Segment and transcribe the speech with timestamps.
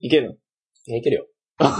[0.00, 0.38] いける
[0.88, 0.96] の？
[0.96, 1.26] いけるよ。
[1.58, 1.72] かっ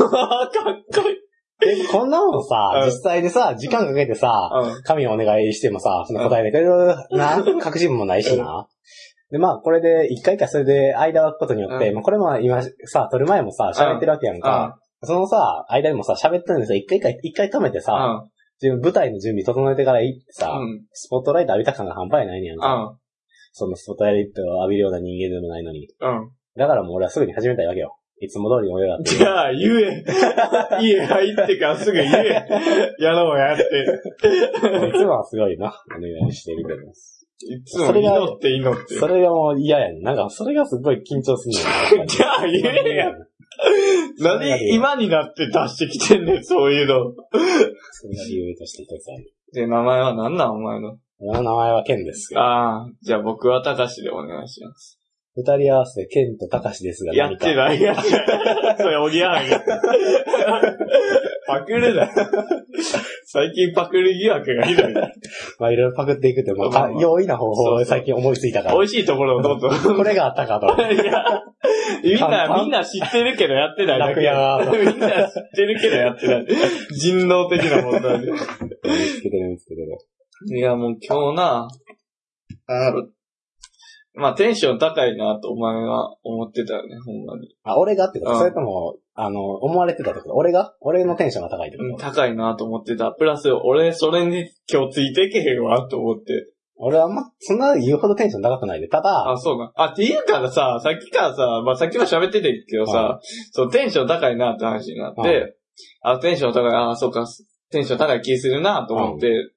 [1.02, 1.16] こいい。
[1.62, 4.82] え、こんなもんさう、ん実際でさ、時間かけてさ、うん。
[4.82, 8.66] 紙をお願いしてもさ、その答えてくれるな、確信もないしな。
[9.30, 14.78] で、まあ、これで、一回かそれで間を空くことによって、うんまあ、これも今さ、撮る前もさ、喋ってるわけやんか。
[15.02, 16.78] そのさ、間でもさ、喋ってるんですよ。
[16.78, 18.30] 一回一回、一回止めてさ、うん。
[18.62, 20.84] 自分舞台の準備整えてから行ってさ、うん。
[20.92, 22.74] スポットライト浴びた感が半端ないねやんうか。
[22.74, 22.98] ん。
[23.52, 25.88] そのスポットライトを浴びるような人間でもないのに。
[26.00, 26.30] うん。
[26.56, 27.96] だからもう俺はすぐに始めたいわけよ。
[28.20, 29.16] いつも通りの俺だって。
[29.16, 30.04] じゃあ、言え。
[30.80, 32.46] 家入ってからすぐ言え。
[32.98, 33.62] やろうやって。
[33.62, 36.80] いつもはすごいな、お願いしてるけど。
[37.54, 38.94] いつも祈って祈って。
[38.94, 40.02] それがもう嫌やねん。
[40.02, 41.50] なんか、それがすごい緊張す
[41.92, 42.06] るねん。
[42.08, 43.12] じゃあ言えや。
[44.18, 47.12] 何今になって出してきてんねん、そういうの。
[47.92, 49.32] それが理由として一つある。
[49.52, 50.96] で、名前は何なんお前の？
[51.18, 52.40] 俺の名前はケンですよ。
[52.40, 54.98] ああ、じゃあ僕は高しでお願いします。
[55.36, 57.46] 二人合わせてケンとタカシですがや何か。
[57.46, 58.76] ってない、やってない。
[58.80, 59.50] それ、おぎやはぎ。
[61.46, 62.10] パクるな。
[63.26, 64.94] 最近パクる疑惑がひどい。
[65.60, 68.74] まあいろいろパクっていくって、まあ、まあまあ容易な方法を最近思いついたから。
[68.74, 69.68] 美味しいところをどうぞ。
[69.94, 70.68] これがあったかと。
[70.90, 71.42] いや、
[72.02, 74.22] みんな、パンパンみんな知ってるけどやってないだけ。
[74.22, 76.46] 楽屋みんな知ってるけどやってない。
[76.92, 78.32] 人道的な問題で。
[78.32, 80.56] 見つけてるんですけど。
[80.56, 81.68] いや、もう今日な、
[82.68, 83.06] あの、
[84.16, 87.54] まあテンション高いなとお前は思ってたよね、ほんまに。
[87.64, 88.32] あ、俺がってこと？
[88.32, 88.38] うん。
[88.38, 90.34] それとも、あの、思われてたってこと？
[90.34, 90.74] 俺が？
[90.80, 93.12] 俺のテンションが高いってこうんと高いなと思ってた。
[93.12, 96.48] プラス、俺、それに今日ついてけへんわと思って。
[96.78, 98.88] 俺はあんま、そんな言うほどテンション高くないで。
[98.88, 99.72] ただ、あ、そうな。
[99.76, 103.18] あ、っていうからさ、さっきからさ、まあ、さっきも喋っててんけどさ、
[103.52, 105.56] そう、テンション高いなって話になって、
[106.02, 107.26] あ、テンション高い、あ、そうか、
[107.70, 109.50] テンション高い気するなと思って、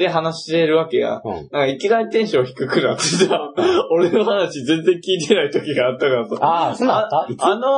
[0.00, 1.20] で、話してるわけや。
[1.22, 1.34] うん。
[1.34, 3.38] なんかいきなりテンション低くなってさ、
[3.92, 6.36] 俺の話全然聞いてない時があったからさ。
[6.40, 7.68] ああ、そんなったあの、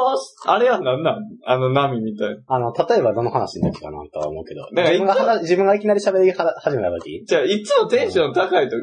[0.46, 1.22] あれは何なん？
[1.44, 2.36] あの波みたいな。
[2.46, 4.62] あの、例えばどの話の時かなとは思うけど。
[4.72, 7.24] だから自分が話自分がいきなり喋りは始めた時？
[7.26, 8.76] じゃあ、いつもテンション高い時、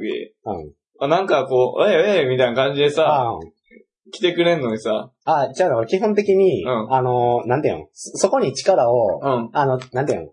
[0.46, 0.74] うん。
[1.00, 3.40] あなんかこう、ええええみたいな感じでさ、ああ、
[4.12, 7.86] 来てくれんのにさ、あ、じゃあ、俺基本的に、うんあの、なんていうの？
[7.94, 10.32] そそこに力を、うん、あの、なんていうの？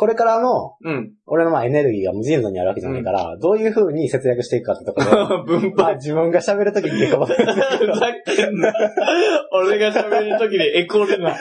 [0.00, 1.12] これからの、うん。
[1.26, 5.94] 俺のまあエネルギーが無尽蔵にあるわけじゃないから、どういう風に節約していくかってところで、分 まあ配。
[5.96, 7.36] 自分が喋るときに結構、 ふざ
[8.24, 8.72] けんな。
[9.52, 11.36] 俺が喋るときにエコるな。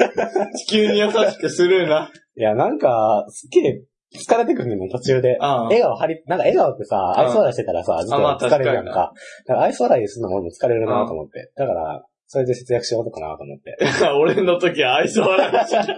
[0.57, 2.11] 地球に優しくするな。
[2.35, 3.81] いや、なんか、すっげえ
[4.13, 5.37] 疲れてくるねん、途中で。
[5.39, 9.13] あ笑顔張り、なんか笑顔ってさ、うん愛想笑いしてたらさ、ずっあまあと疲れるやん確か。
[9.47, 11.49] だから愛想笑いするのも俺も疲れるなと思って。
[11.55, 13.75] だから、それで節約しようとかなと思って。
[14.21, 15.95] 俺の時は愛想笑いして。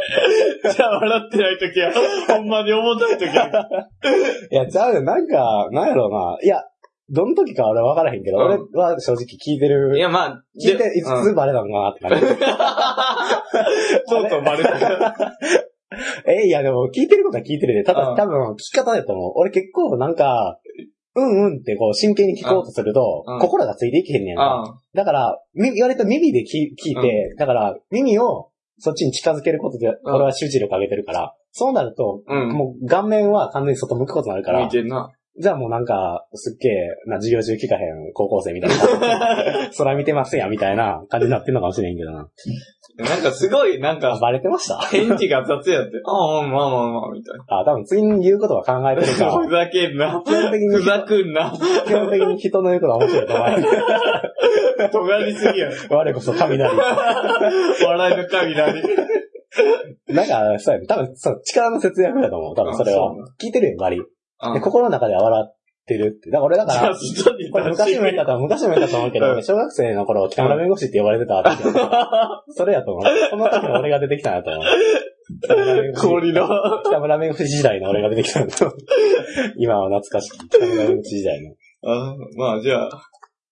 [0.72, 1.92] じゃあ笑ってない時は、
[2.28, 3.68] ほんまに重たい時は。
[4.50, 6.38] いや、じゃあ、なんか、なんやろうな。
[6.42, 6.64] いや、
[7.10, 9.98] どの時か俺は分からへんけど、うん俺は正直聞いてる。
[9.98, 12.22] いや、まあ、聞いて、いつうんバレたのかなって感じ。
[14.10, 15.28] とうとうバレた。
[16.26, 17.84] え、いや、でも聞いてることは聞いてるで。
[17.84, 19.34] ただ、うん多分聞き方だと思う。
[19.36, 20.60] 俺結構なんか、
[21.16, 23.40] うんうんってこう真剣に聞こうとすると、うん。
[23.40, 28.50] 心がついていけへんねやんだから、み言われた耳で聞聞いて、だから耳を
[28.80, 30.16] そっちに近づけることで、うん。
[30.16, 32.50] 俺は集中力上げてるから、そうなると、うん。
[32.50, 35.12] もう顔面は完全に外向くことになるか見ら、てんな。
[35.40, 36.74] じゃあもうなんか、すっげえ
[37.08, 39.70] な授業中聞かへん高校生みたいな。
[39.78, 42.28] 空見てますやんみたいな感じになってんのかもしれんけどな。
[42.98, 44.78] なんかすごい、なんあか、バレてました？
[44.80, 45.92] 返事が雑やって。
[46.06, 47.60] ああ、まあまあまあ、みたいな。
[47.60, 50.22] あ、多分次に言うことは考えてるかふざけんな。
[50.26, 51.52] 基本的にふざくんな。
[51.88, 53.48] 基本的に人の言うことは面白いと思
[55.26, 55.70] りすぎや。
[55.90, 56.70] 我こそ雷。
[57.86, 58.56] 笑いの神
[60.14, 60.88] なんか、そうやね。
[60.88, 62.56] 多分、そう、力の節約だと思う。
[62.56, 63.14] 多分それは。
[63.42, 64.02] 聞いてるよ、割
[64.54, 66.32] で、心の中では笑ってるって。
[66.32, 66.96] だから俺だから、
[67.52, 71.74] これ昔も言ったと思う、昔も言ったと思うけど、うん小学生の頃、北村弁護士って呼ばれてたわけよ
[72.56, 73.04] それやと思う。
[73.32, 74.64] この時の俺が出てきたんやと思う。
[75.44, 76.48] 北村弁護士氷の。
[76.86, 78.78] 北村弁護士時代の俺が出てきたんだと思う。
[79.58, 80.50] 今は懐かしい。
[80.50, 81.54] 北村弁護士時代の。
[81.84, 82.90] あまあ、じゃあ、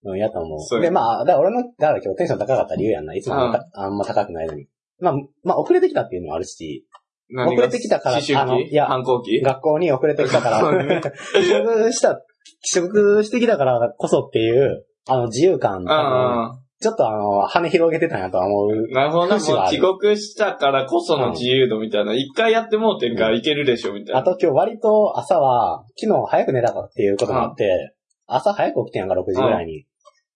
[0.04, 0.60] うん、やと思。
[0.62, 3.16] そううで、まあ、だから俺の、だから今日テンション高かった理由やんな。
[3.16, 4.68] いつもあんまあんま高くないのに。
[5.00, 5.14] まあ、
[5.44, 6.89] まあ、遅れてきたっていうのもあるし、何
[7.36, 9.42] 遅れてきたから思春あのいや期反抗期？
[9.42, 12.16] 学校に遅れてきたから、 うん帰職した、
[12.62, 18.88] 帰職してきたからこそっていう、あの、自由感、あちょっとあの、羽広げてたんやとは思う。
[18.92, 22.14] あ、なるほど帰国したからこその自由度みたいな。
[22.14, 24.22] 一回やってもうてんからいけるでしょ、みたいな。
[24.22, 27.94] あと今日割と朝は、昨日早く寝たかっていうこともあって、
[28.28, 29.86] 朝早く起きてんやんか、6時ぐらいに。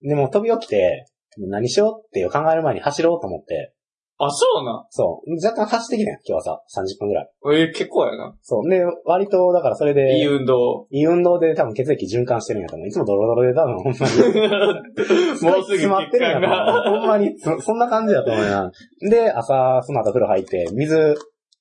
[0.01, 1.05] でも飛び起きて、
[1.37, 3.73] 何しようっていう考える前に走ろうと思って、
[4.19, 4.85] あ、そうな。
[4.89, 5.45] そう。
[5.45, 7.29] 若干走ってきたやん、今日はさ、30分ぐらい。
[7.45, 8.35] えー結構やな。
[8.41, 8.69] そう。
[8.69, 10.87] で、割と、だからそれで、いい運動。
[10.91, 12.87] いい運動で多分血液循環してるんやと思う。
[12.87, 15.41] いつもドロドロで多分ほんまに。
[15.41, 16.91] もうすぐ詰まってるんやと。
[16.91, 16.99] 思う。
[16.99, 18.71] ほんまにそ、そんな感じだと思うな。
[19.09, 21.15] で、朝、その後風呂入って、水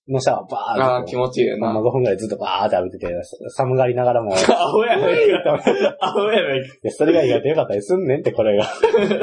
[0.08, 0.82] のシャワーバーって。
[0.82, 1.81] ああ、気持ちいいよまあ、な。
[1.81, 3.14] 5分ぐらいずっとバーって浴びてて、
[3.50, 5.54] 寒がりながらも、 アホやないか。
[6.00, 6.75] アホやないか。
[6.82, 8.66] でそれが意外と良かったりすんねんって、これが。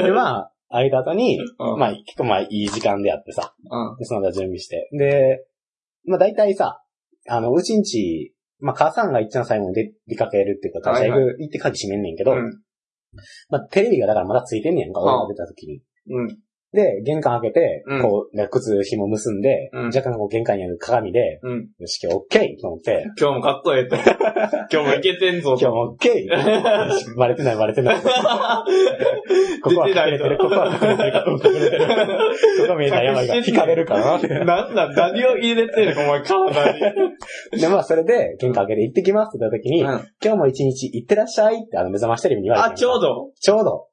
[0.04, 3.98] で、まあ、空いた後に、うんまあ、結構まあ、いい時間であってさ、うん。
[3.98, 4.88] で、その後準備して。
[4.94, 5.46] で、
[6.06, 6.82] まあ大体さ、
[7.28, 12.52] あの、うちんち、まあ母さんが一番最後に出出かけるっていうか、会社行く、行って鍵閉めんねんけど、うん。
[13.50, 15.82] まあテレビがだからまだついてんねやんか、うん俺が出た時に。
[16.10, 16.38] うん。
[16.72, 21.68] で、玄関開けて、うんこう、ね靴紐結んで、うん若干こう玄関にある鏡で、うん。
[21.80, 23.96] よし、今日オッケーと思って、 今日もかっこええと。
[24.72, 27.96] 今日もいけてんぞ今日もオッケーよし バレてないバレてない。
[29.62, 31.88] ここは隠れてる、ここは隠れてる、うん隠れてる。
[31.88, 34.46] ここ見えたらやばいから、引かれるからな。
[34.46, 36.04] なんだ、何を入れてるの？
[36.04, 37.62] お前、体に。
[37.62, 39.90] で、まあ、それで、玄関開けて行ってきますって言った時に、うん
[40.24, 42.74] 今日も一日行ってらっしゃいって、あの、目覚ましテレビに言われて。
[42.74, 43.02] あ、ちょう。
[43.02, 43.32] ど。
[43.40, 43.89] ちょうど。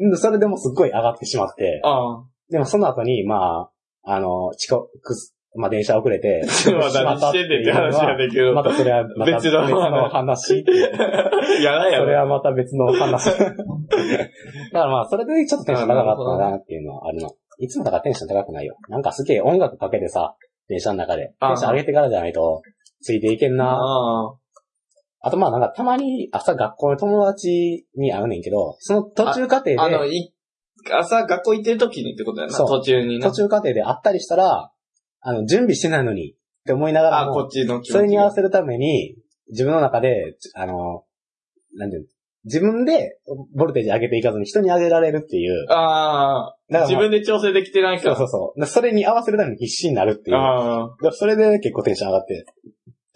[0.00, 2.24] うんそれでもすっごい上がってしまって、ああ。
[2.50, 3.70] でもその後に、ま
[4.04, 6.42] あ、あの、遅刻す、まあ、電車遅れて、
[6.72, 8.52] まあ、何してんねんって話やねんけど。
[8.54, 11.62] またそれはまた別の話っていう。
[11.62, 12.04] やらやろ。
[12.04, 13.30] それはまた別の話。
[13.38, 13.56] だか
[14.72, 17.30] らまあ、それでちょっとテンション高かったなっていうのはあるの。
[17.58, 18.76] いつもだからテンション高くないよ。
[18.88, 20.34] なんかすげえ音楽かけてさ、
[20.68, 21.34] 電車の中で。
[21.38, 22.62] あテンション上げてからじゃないと、
[23.00, 23.76] ついていけんな。
[23.76, 24.34] ああ。
[25.26, 30.34] あとまあなんかたまに朝学校の友達に会うねんけど、その途中過程で、あの、い、
[30.92, 32.52] 朝学校行ってる時にってことやな。
[32.52, 33.36] そう途中にな途。
[33.36, 34.70] 中過程で会ったりしたら、
[35.20, 36.36] あの、準備してないのにっ
[36.66, 39.16] て思いながらあ、こも、っちの気持ちがそれに合わせるために、
[39.48, 41.04] 自分の中で、あの、
[41.74, 42.08] なんていうの
[42.44, 43.18] 自分で
[43.56, 45.64] ボルテージ上げていかずに人に上げられるっていう。
[45.70, 46.56] ああ。
[46.70, 48.16] だからまあ自分で調整できてないから。
[48.16, 48.60] そうそうそう。
[48.60, 50.36] でそれに合わせるために必死になるっていう。
[50.36, 52.44] だかあらそれで結構テンション上がって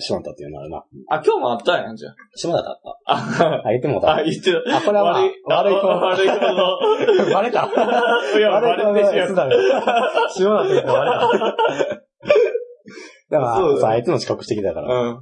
[0.01, 0.77] しまったっていうのがあるな。
[1.11, 1.15] あ。
[1.17, 3.13] あ、今日もあったんやん、じゃ下田だった。
[3.13, 3.63] あ。
[3.67, 4.17] あ、言ってもうた。
[4.17, 4.77] あ、言ってた。
[4.77, 5.87] あ、これはまあ、悪い、悪い子。
[5.89, 6.35] 悪い子
[7.27, 7.35] の。
[7.35, 7.67] バレた。
[7.67, 9.49] いや、バレてしまった。
[9.49, 10.31] た。
[10.31, 11.99] 下田って言うとバレた。
[13.31, 15.11] だから、そさあいつも遅刻してきたから。
[15.11, 15.21] うん。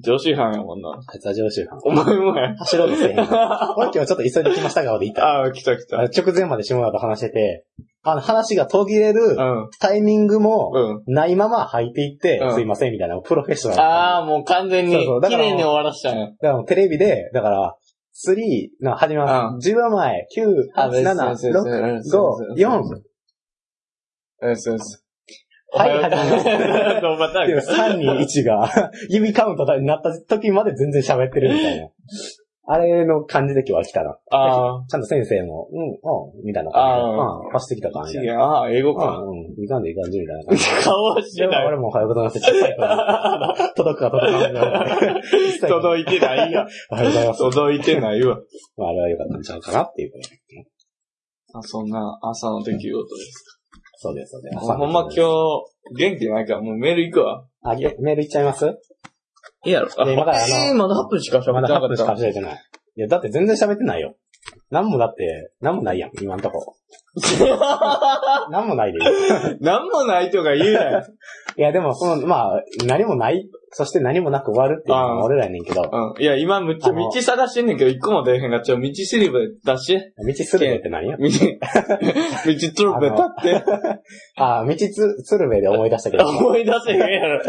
[0.00, 0.90] 常習犯やもんな。
[0.90, 1.78] あいつは常習犯。
[1.84, 2.56] お前もや。
[2.56, 3.18] 走ろうとせえへん。
[3.18, 5.24] 俺今日ちょっと急いできました側でいた。
[5.26, 6.02] ああ、来た来た。
[6.02, 7.64] 直前まで下田と話してて、
[8.10, 9.70] あの話が途切れるうん。
[9.80, 10.72] タイミングも
[11.06, 11.14] うん。
[11.14, 13.82] ないまま入っていって、うんすいませんみたいな、プロフェッショナル。
[13.82, 16.26] ああ、もう完全にそうそうだから綺麗に終わらしたんや。
[16.26, 17.76] だからテレビで、だから、
[18.26, 19.70] 3、の始めます。
[19.70, 22.80] 10秒前、9、8、7、6、5、4、
[24.40, 25.02] うん、そうそう。
[25.70, 31.88] はい始まどうパタっていうーン3、2、1が、 指カウントになった時まで全然喋ってるみたいな。
[32.70, 34.18] あれの感じで今日は来たな。
[34.30, 37.16] あちゃんと先生も、うん、うん、みたいなあ感じで。
[37.16, 38.24] うん、走ってきた感あ、じで。
[38.26, 38.38] 違う。
[38.38, 39.20] ああ、英語か。
[39.20, 40.70] うん、うん、いかんでいかんでみたいな感じで。
[40.84, 41.66] 顔はしてない。
[41.66, 42.40] 俺もおはようございます
[43.74, 45.20] 届くか届かんか。
[45.32, 46.66] 一切届いてないよ。
[46.90, 47.38] おはようございます。
[47.38, 48.38] 届いてないわ。
[48.76, 50.12] まあ、あれは良かったんちゃうかなっていう。
[51.54, 53.44] あ、そんな朝の出来事です。
[53.96, 54.58] そうです、そうです。
[54.58, 55.24] ほんま今日、
[55.96, 57.46] 元気ないからもうメール行くわ。
[57.62, 58.78] あ、げメールいっちゃいます？
[59.68, 59.88] いいやろ。
[59.96, 62.22] あで今からあのえーまだ8分しか喋まだ8分しかた。
[62.22, 62.64] 喋ってない。
[62.96, 64.16] いや、だって全然喋ってないよ。
[64.70, 66.76] なんもだって、なんもないやん、今んとこ。
[68.50, 69.60] なんもないでいい。
[69.60, 71.06] なんもないとか言うなよ。
[71.56, 76.22] いや、でも、その、まあ、何もない、そして何もなく終わるっていうのああが俺らやねんけど、道うん。
[76.22, 80.44] いや、今むっちゃ道探してんねんけど、一個も出えへんが、ちょ、道すりべ出して。
[80.44, 83.64] するべって何や道、 道つるべ立って。
[84.36, 87.42] あ、道つ、鶴瓶で思い出したけど、思い出せへんやろ。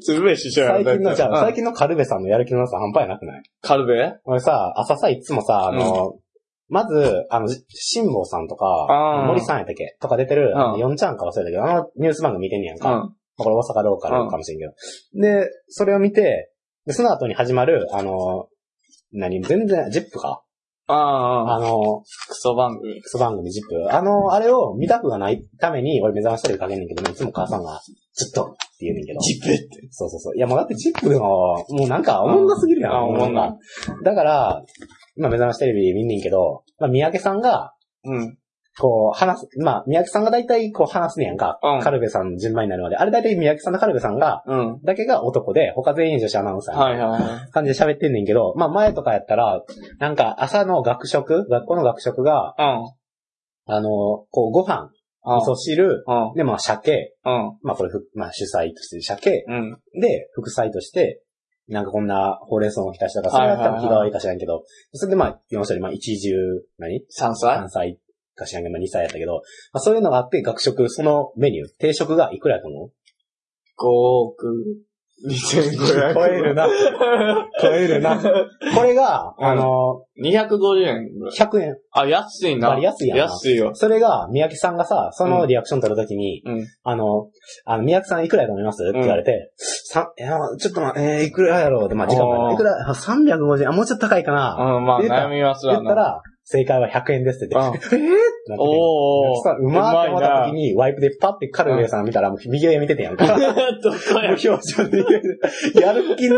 [0.00, 0.84] つるべ師匠やろ。
[0.84, 1.54] 最近の、じゃあ、最近。
[1.56, 3.42] 近のカルベさんのやる気のなさ半端やなくない？
[3.62, 6.14] カルベ俺さ、朝さ、いつもさ、あの、
[6.68, 9.96] まず、あの、辛坊さんとかあ、ー森さんやったっけ？
[10.00, 13.10] とか出てる、うん4ちゃんか忘れたけど、あのニュース番組見てんねやんか。
[13.38, 13.44] うん。
[13.44, 14.72] これ大阪ローカルかもしれんけど。
[15.20, 16.50] で、それを見て、
[16.86, 18.48] で、その後に始まる、あの、
[19.12, 20.42] 何全然、ジップか
[20.86, 23.00] ああ、あの、クソ番組。
[23.00, 23.94] クソ番組ジップ。
[23.94, 27.80] あの、あれを見たくがないために、俺目覚ましテレビかけんねんけど、いつも母さんが、
[28.12, 29.20] ちょっとって言うねんけど。
[29.20, 29.88] ジップって。
[29.90, 30.36] そうそうそう。
[30.36, 32.92] いや、もうだってジップでも、もうなんか、おもんなすぎるやん。
[32.92, 33.56] あおもんな。
[34.02, 34.62] だから、
[35.16, 37.72] まあ目覚ましテレビ見んねんけど、まあ三宅さんが、
[38.04, 38.38] うん。
[38.78, 41.58] こう、話す、まあ、宮城さんが大体こう話すねやんか。
[41.62, 42.96] うんカルベさん順番になるまで。
[42.96, 44.80] あれ大体宮城さんとカルベさんが、うん。
[44.82, 46.76] だけが男で、他全員女子アナウンサー。
[46.76, 47.50] はいはいはい。
[47.52, 49.62] 感じで喋ってんねんけど、まあ前とかやったら、
[49.98, 52.92] なんか朝の学食、学校の学食が、うん。
[53.66, 53.88] あの、
[54.30, 54.90] こうご飯、
[55.24, 55.36] うん。
[55.36, 56.34] 味噌汁、うん。
[56.34, 57.58] でまあ鮭、うん。
[57.62, 59.78] まあこれふ、まあ主菜として鮭、うん。
[60.00, 61.20] で、副菜として、
[61.68, 66.34] なんかこんなほうれん草の浸しとか、それやったら気が悪いか知らんけど、それでまあ、4種類、まあ一重、
[66.78, 67.04] 何？
[67.08, 67.56] 山菜？
[67.56, 67.98] 山菜
[68.34, 72.90] か知らんけど、まあ2歳やったけど、まあそういうのがあって、学食、そのメニュー、定食がいくらやと思う
[73.80, 74.84] ？5億
[75.26, 76.14] 2500。
[76.14, 76.68] 超えるな。
[77.62, 78.20] 超えるな。
[78.74, 81.36] これが、うんあの、250円ぐらい。
[81.36, 81.76] 100円。
[81.92, 82.70] あ、安いな。
[82.70, 83.70] 割り安いやんな安いよ。
[83.74, 86.66] それが、宮城さんがさ、そのリアクション取るときに、うん。
[86.82, 87.28] あの、
[87.64, 88.82] あの、宮城さんいくらやと思います？
[88.82, 91.86] って言われて、さいや、ちょっとま、えー、いくらやろう？
[91.86, 94.76] って、まあ、時間がいくら、あ350円、あ、もうちょっと高いかな。
[94.76, 95.80] うん、まあ悩みますわな。
[95.80, 97.80] 言ったら、正解は100円ですって言って、えー？
[97.80, 98.56] ってなってて。
[98.58, 99.42] おー。
[99.42, 100.62] さうまーって思った時に。
[100.70, 103.26] に、ワイプでパッてカルベさん見たら、もう右上見ててやんか。
[103.82, 104.30] どこや？
[104.30, 104.98] 無表情で
[105.80, 106.36] やる気ね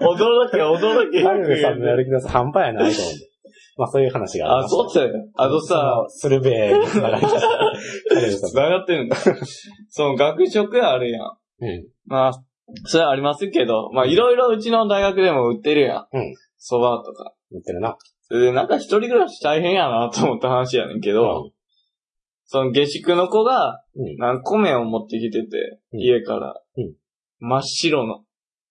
[0.00, 1.20] 驚け、驚け。
[1.20, 1.22] ー。
[1.22, 3.00] カルベさんのやる気の半端やなと思って。
[3.76, 4.90] まあそういう話がありあ、ました。
[4.90, 5.28] そうだよ。
[5.36, 7.20] あのさ、スルベー流れちゃった。
[7.20, 8.50] カルベさん。
[8.50, 9.16] 繋がってるんだ。
[9.88, 11.22] その学食あるやん。
[11.60, 11.86] うん。
[12.06, 12.32] まあ、
[12.86, 16.06] それはありますけど、まあいろいろうちの大学でも売ってるやん。
[16.12, 16.34] うん。
[16.60, 17.34] 蕎麦とか。
[17.52, 17.96] 言ってるな。
[18.28, 21.52] それでなんか一人暮らし大変やなと思った話やねんけど、うん
[22.50, 24.16] その下宿の子が、うん。
[24.16, 26.94] なんか米を持ってきてて、うん家から、うん
[27.40, 28.24] 真っ白の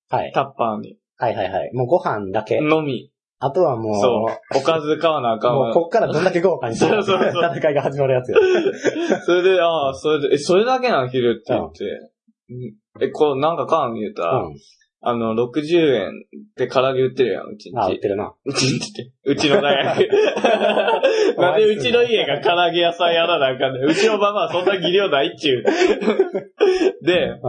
[0.10, 0.32] はい。
[0.34, 1.72] タッパーに、はいはいはい。
[1.74, 2.60] もうご飯だけ。
[2.60, 3.12] のみ。
[3.40, 4.58] あとはもう、そう。
[4.58, 8.40] おかず買わなあかんわもうこっからどんだけ豪華にする そうそうそう戦いが始まるやつよ。
[9.26, 11.86] それで、ああ、それで、え、それだけなん昼って言って、
[12.50, 14.56] うんえ、こう、なんか買うん言うたら、うん。
[15.08, 16.26] あの、60円
[16.58, 18.02] で唐揚げ売ってるやん、うちんあ、売っち。
[18.02, 18.34] てるな。
[18.44, 19.12] うちんちって。
[19.24, 20.10] うちの大学。
[21.40, 23.90] なんでうちの家が唐揚げ屋さんやらなあかんねん。
[23.90, 25.64] うちのママはそんな技量ないっちゅう。
[27.06, 27.42] で、う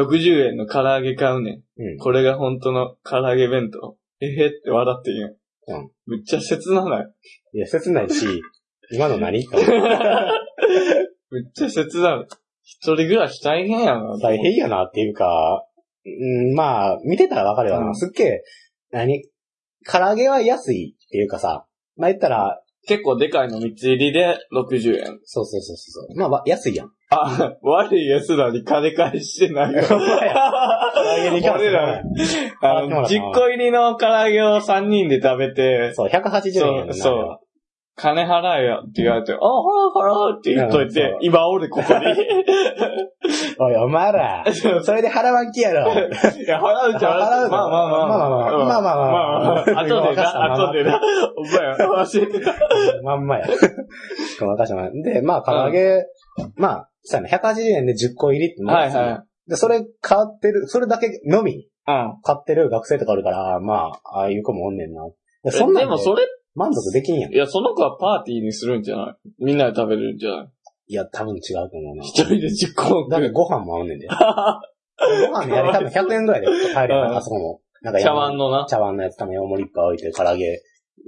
[0.00, 1.54] 60円の唐揚げ買うねん。
[1.54, 1.86] ん。
[1.92, 1.98] うん。
[1.98, 3.96] これが本当の唐揚げ弁当。
[4.22, 5.30] えへって笑ってんやん。
[5.30, 5.36] うん
[6.06, 7.06] めっちゃ切なない？
[7.54, 8.26] いや、切ないし、
[8.92, 9.42] 今の何めっ
[11.54, 12.26] ちゃ切なる。
[12.64, 14.18] 一人暮らし大変やな。
[14.22, 15.64] 大変やなっていうか、
[16.04, 17.88] うん、まあ、見てたらわかるよな。
[17.88, 18.42] うんすっげえ、
[18.90, 19.24] 何？
[19.90, 21.66] 唐揚げは安いっていうかさ、
[21.96, 25.20] まあ言ったら、結構でかいの3つ入りで60円。
[25.24, 26.18] そうそうそうそう。
[26.18, 26.90] まあわ、安いやん。
[27.10, 29.82] あ、悪い奴らに金返してないよ。
[29.86, 32.02] 唐揚げに関して俺らは、
[32.62, 36.94] あの、10個入りの唐揚げを3人で食べて、そう、180円やんな。
[36.94, 37.40] そうあれは
[38.00, 39.42] 金払えよって言われて、あ、払う
[39.94, 42.00] 払うって言っといて今俺ここに。
[43.60, 44.44] おい、お前ら、
[44.82, 45.92] それで払わんきやろ。
[45.92, 45.96] い
[46.46, 47.12] や、払うじゃん。
[47.12, 48.08] 払うまあまあまあ。
[48.08, 49.64] まあまあまあうんまあまあまあまあまあ。
[49.64, 51.00] まかしたまな、ま後でな。
[51.36, 52.54] お前や、忘れてた。
[53.02, 53.46] まんまや。
[54.40, 55.02] ごまかしまん。
[55.02, 56.06] で、まあ、唐揚げ、
[56.56, 59.50] まあ、さやな、180円で10個入りってもはいはい。
[59.50, 62.14] で、それ買ってる、それだけのみうん。
[62.22, 65.04] 買ってる学生とかおるから、まあ、ああいう子もおんねんな。
[65.04, 65.10] ん
[65.44, 66.22] なんででもそれ、
[66.54, 67.32] 満足できんやん。
[67.32, 69.44] いや、その子はパーティーにするんじゃない？
[69.44, 70.48] みんなで食べるんじゃない？
[70.88, 72.02] いや、多分違うと思うな。
[72.04, 74.08] 一人で10個だってご飯も合うねんで。
[75.28, 76.52] ご飯やり多分100円ぐらいで帰
[76.88, 77.60] るやうんん、あそこも。
[77.82, 78.66] なんか茶碗のな。
[78.68, 80.60] 茶碗のやつ多分山盛りいっぱい置いて、唐揚げ、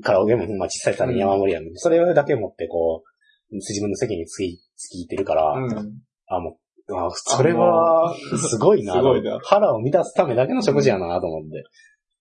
[0.05, 1.65] 唐揚げもほんま小さい皿に山盛りやん。
[1.75, 3.03] それだけ持ってこ
[3.51, 5.71] う、自分の席につき、つき入ってるから、うん。
[6.29, 6.59] あ、も
[6.89, 8.15] う、あそれは、
[8.49, 8.95] すごいな。
[8.95, 11.51] すごいな腹を満たすためだけの食事やなと思っ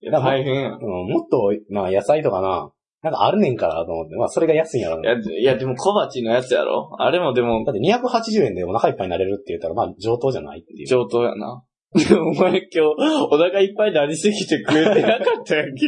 [0.01, 0.09] て。
[0.11, 0.73] 大変やん。
[0.73, 2.71] うん、もっと、まあ野菜とかな、
[3.03, 4.15] なんかあるねんからと思って。
[4.15, 5.11] まあそれが安いんやろな。
[5.11, 10.87] いや、いやでも小鉢のやつやろあれもでもだって280円でお腹いっぱいになれるって言ったら、まあ上等じゃないっていう。
[10.87, 11.63] 上等やな。
[11.93, 12.79] で もお前今日、
[13.29, 15.87] お腹いっぱいになりすぎて食えてなかったやんけ。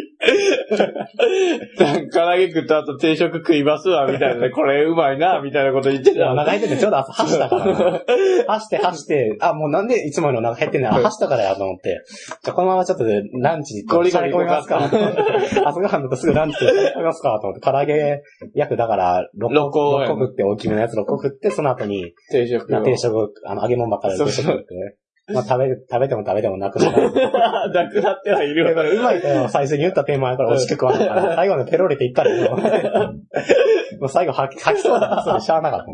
[2.11, 4.49] 唐揚げ食った後定食食いますわ、みたいな。
[4.51, 6.41] これうまいな、みたいなこと言っていやおた。
[6.43, 8.01] 腹減っててちょうど朝走ったからな。
[8.47, 12.01] 走って走って、あ、もうなんでいつもよりお腹減ってんのあ走ったからやと思って。
[12.43, 13.05] じゃあこのままちょっと
[13.41, 18.21] ランチ、ゴリゴリ込みますか朝ごはんだとすぐランチでしゃれ込みますかと思って、唐揚げ、
[18.55, 24.95] 約だから6六個個、6個食って大きめのやつ6個食って、その後に、定食定食、あの、揚げ物ばっかりで定食食ってね。
[25.31, 27.13] まあ食べる、食べても食べてもなくなる。
[27.71, 28.83] なくなってはいるわ。
[28.83, 32.59] うまいと最初に言ったテーマやから美味しく食わないから、最後のペロリって言ったらもう、
[34.01, 35.23] もう最後吐き吐きそうだ。
[35.25, 35.85] それしゃあなかった。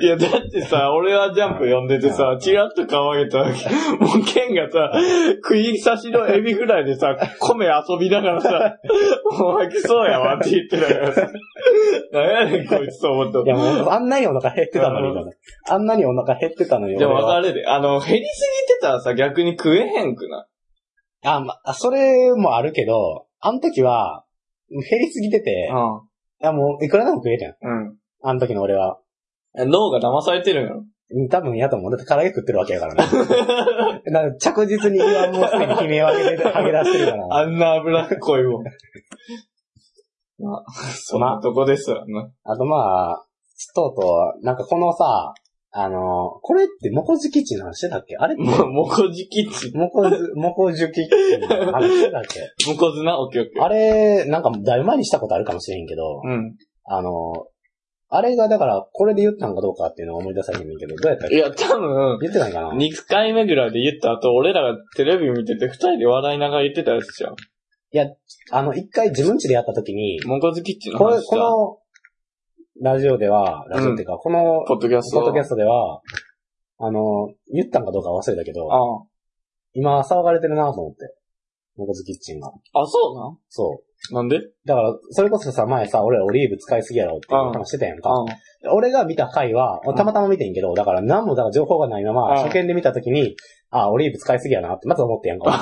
[0.00, 3.64] いや、だってさ、俺はジャンプ読んでてさ、チラッと顔上げた時、
[4.00, 4.92] もうケンがさ、
[5.42, 8.76] 食い差しのエビフライでさ、米遊びながらさ、
[9.38, 11.30] もう吐きそうやわって言ってたからさ、
[12.12, 13.46] 何やねんこいつと思ったい。
[13.46, 15.32] やもう、あんなにお腹減ってたのに
[15.68, 16.98] あんなにお腹減ってたのに。
[16.98, 17.68] でも俺は分かるで。
[17.76, 20.46] あの、減りすぎてたらさ、逆に食えへんくな
[21.24, 24.24] あ、まあ、それもあるけど、あの時は、
[24.70, 27.50] 減りすぎてて、いやもう、いくらでも食えてん。
[27.50, 27.96] うん。
[28.22, 28.98] あの時の俺は。
[29.54, 29.70] うん。
[29.70, 30.84] 脳が騙されてるんやろ。
[31.30, 31.90] 多分やと思う。
[31.90, 33.02] だって唐揚げ食ってるわけやからね。
[33.06, 37.36] だから着実に今もうすでに悲鳴を上げて、上げ出してるから。
[37.36, 38.64] あんな脂っこいもん。
[40.42, 40.64] まあ、
[40.94, 42.30] そんなとこですわな。
[42.42, 43.26] あとまあ、
[43.74, 44.02] とうと
[44.40, 45.34] う、なんかこのさ、
[45.78, 48.16] あの、これってモコジキッチンの話してたっけ？
[48.16, 49.76] あれって、もう、もこじきっち。
[49.76, 52.70] モコズ、モコジュキッチンの話してたっけ？
[52.72, 53.62] もこずな、オッケーオッケー。
[53.62, 56.56] あれ、なんかだいぶ前にしたことあるかもしれへんけど、うん。
[56.84, 57.10] あの、
[58.08, 61.36] あれがだから、これで言ったんかどうかっていうのは思い出さへんねんけど、どうやったっけ？
[61.36, 67.36] いや、多分、言ってないかな？2回目ぐらいで言った後、俺らがテレビ見てて二人で笑いながら言ってたやつじゃん。
[68.52, 71.26] あの、一回自分家でやった時に、モンコズキッチンのこれ、話。
[71.26, 71.78] この、
[72.82, 75.20] ラジオでは、ラジオっていうか、この、ポッドキャスト。
[75.20, 76.02] ポッドキャストでは、
[76.78, 78.78] あの、言ったんかどうか忘れたけど、あ
[79.72, 81.14] 今騒がれてるなと思って。
[81.76, 82.48] モコズキッチンが。
[82.48, 82.82] あ。
[82.82, 83.38] あ、そうなん？
[83.48, 83.85] そう。
[84.12, 84.40] なんで？
[84.66, 88.10] だから、それこそさ、前さ、俺らオリーブ使いすぎやろって話してたやんか。
[88.10, 88.24] あ
[88.72, 93.36] 俺が見た回は、うんたまたま見てんけど、だから何もだから情報がないまま、うん初見で見たときに、
[93.70, 95.50] あ、オリーブ使いすぎやなって、まず思ってやんか。
[95.50, 95.58] ガ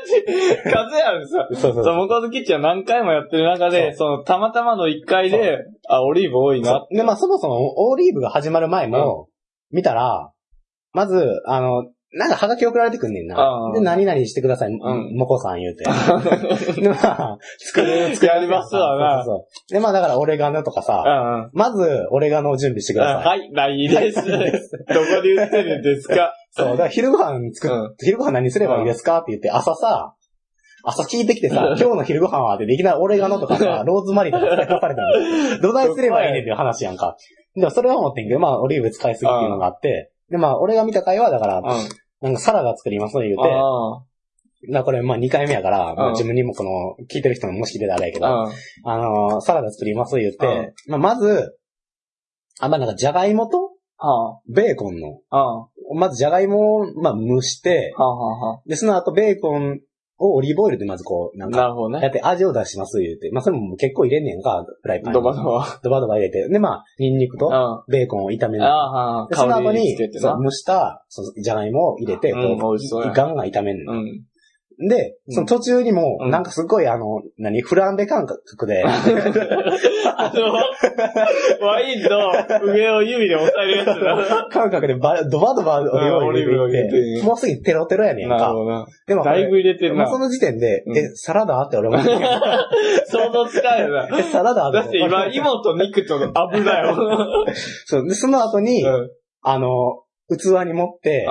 [0.00, 0.24] チ、
[0.64, 1.46] 数やるさ。
[1.52, 6.86] そうそうそう、モコズキッチンは何回もやってる中で、その、たまたまの1回で、あ、オリーブ多いな。
[6.90, 9.28] で、まあそもそもオリーブが始まる前も、
[9.70, 10.32] 見たら、
[10.92, 13.70] まず、あの、なんかハガキ送られてくんねんなう。
[13.70, 14.78] んで、何々してください、ん
[15.16, 15.84] もこさん言うて。
[16.80, 18.32] で、 まあ、作る、作る。
[18.34, 19.72] やりますわなそうそう。
[19.72, 21.48] で、まあだからオレガノとかうさ。
[21.52, 23.38] まず、オレガノを準備してください。
[23.40, 24.16] はい、ないです。
[24.22, 26.34] どこで売ってるんですか？
[26.52, 29.18] そう、だから昼ご飯作っ、うん昼ご飯何すればいいですか？
[29.20, 30.14] って言って、朝さ、
[30.84, 35.60] 朝聞いてきてさ、今日の昼ご飯はってできないオレガノとかさ、ローズマリーとか使い出されたの。
[35.62, 37.16] どないすればいいねんっていう話やんか。
[37.54, 41.64] でもそれは思ってんけど、まあオリーブ使いすぎっていうのがあって、で、まあ俺が見た回はだから、うん。
[42.22, 44.02] なんかサラダ作ります言うて、だかあ。
[44.68, 46.12] らこれまあ2回目やから、まあうん。
[46.12, 48.98] 自分にもこの、聞いてる人ももし聞いてたらあれやけど、あ。
[48.98, 51.02] のーサラダ作ります言って、うん。
[51.02, 51.58] まあまず、
[52.60, 55.20] あ、まあなんかじゃがいもと、はベーコンの、
[55.94, 57.94] まずじゃがいもを、まあ蒸して、
[58.66, 59.80] で、その後ベーコン
[60.26, 61.52] をオリーブオイルでまずこう、なんあ。
[61.52, 62.00] か、なるほどね。
[62.02, 63.30] やって味を出します言うて。
[63.32, 65.14] まあそれも結構入れんねんか、フライパンに。
[65.14, 65.80] ドバドバ。
[65.82, 66.48] ドバドバ入れて。
[66.48, 68.64] で、まあ、ニンニクとベーコンを炒める。
[68.64, 69.28] あ、はあ。
[69.28, 73.92] で、その後に蒸した、そのじゃがいもを入れて、うんこう、ガンガン炒めんの。
[73.92, 74.24] うん。
[74.88, 82.32] で、その途中にも、うんなんかすごいあの、何、フランベ感覚で、 あの、ワインの
[82.72, 84.48] 上を指で押さえるやつだ。
[84.50, 88.52] 感覚でバドバドバオリーブオイル入れれて、てもうすぐテロテロやねんかなる。
[88.52, 88.86] ほどな。
[89.06, 90.08] でもだいぶ入れてるな。
[90.08, 92.40] その時点で、うんえ、サラダって俺思ってんやん
[93.06, 94.08] 想像つかんよな。
[94.18, 96.96] え、サラダだって今、 芋と肉と油よ。
[97.84, 98.08] そう。
[98.08, 99.10] で、その後に、うん。
[99.42, 101.26] あの、器に持って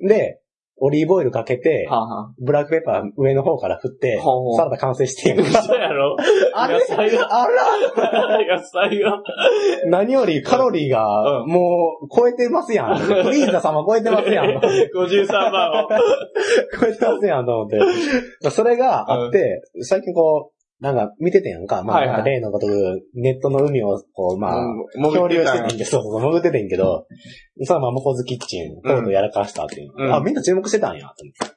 [0.00, 0.08] う、ん。
[0.08, 0.40] で、
[0.80, 5.42] オリーブオイルかけては、あはブラックペッパー上の方から振ってほうほう、サラダ完成してんあ。
[5.42, 6.16] 嘘やろ
[6.54, 6.74] あれ？
[6.78, 9.20] 野菜が、あら 野菜が。
[9.86, 12.96] 何よりカロリーが、うんもう、超えてますやん。
[12.96, 14.46] フリーザ様超えてますやん。
[14.46, 15.88] 53番を。
[16.80, 17.70] 超えてますやん、と思っ
[18.42, 18.50] て。
[18.50, 21.82] それがあって、最近こう、なんか見ててんやんか。
[21.82, 24.62] まあ、はいはいなんか例のことく、ネットの海を、こう、まあ、
[24.96, 27.06] も漂流しててんけど、そうそう、潜っててんけど、
[27.64, 29.92] そのままモコズキッチン、コードやらかしたっていう。
[29.96, 31.56] うんあ、みんな注目してたんや、と思って。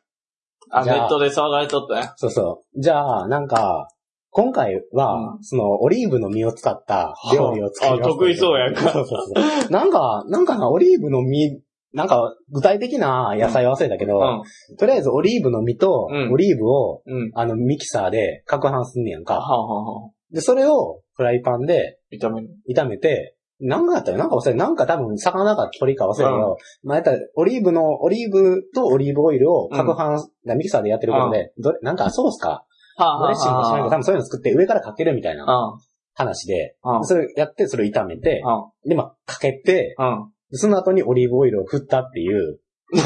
[0.72, 2.14] あ、じゃあネットで騒がれとったよ。
[2.16, 2.82] そうそう。
[2.82, 3.88] じゃあ、なんか、
[4.32, 8.10] 今回は、うその、オリーブの実を使った料理を作ります。
[8.10, 9.72] あ得意そうやんかそうそうそう。
[9.72, 11.62] なんか、なんかな、オリーブの実、
[11.94, 14.78] なんか、具体的な野菜は忘れたけど、うん。
[14.78, 17.32] とりあえずオリーブの実と、うんオリーブを、うん。
[17.34, 19.36] あの、ミキサーで攪拌すんねやんか。
[19.36, 20.10] はあはあはあ。
[20.32, 22.50] で、それをフライパンで炒める。
[22.70, 24.58] 炒めて、なんかやったよなんか忘れた。
[24.58, 32.66] なんか多分、魚か鳥か忘れたけど、まあ、やったら、オリーブの、オリーブとオリーブオイルを攪拌、ミキサーでやってることで、どれ、なんかソースか、
[32.98, 35.78] はドレッシングか知らんけど、多分そういうの作って上からかけるみたいなあ
[36.14, 36.98] 話で、あ。
[36.98, 37.06] うん。
[37.06, 38.90] それやって、それを炒めて、うん。
[38.90, 40.32] で、まあ、かけて、うん。
[40.52, 42.60] その後にオリーブオイルを振ったっていう、
[42.92, 43.02] ま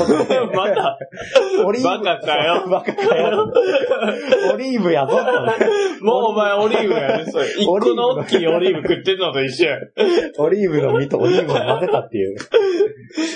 [0.73, 0.97] た、
[1.63, 3.53] オリーブ、バカかよ バカかよ。
[4.51, 6.03] オリーブやぞと。
[6.03, 7.45] もうお前オリーブやね、それ。
[7.45, 9.77] 一個の大きいオリーブ食ってんのと一緒や。
[10.39, 12.35] オリーブの実とオリーブを混ぜたっていう。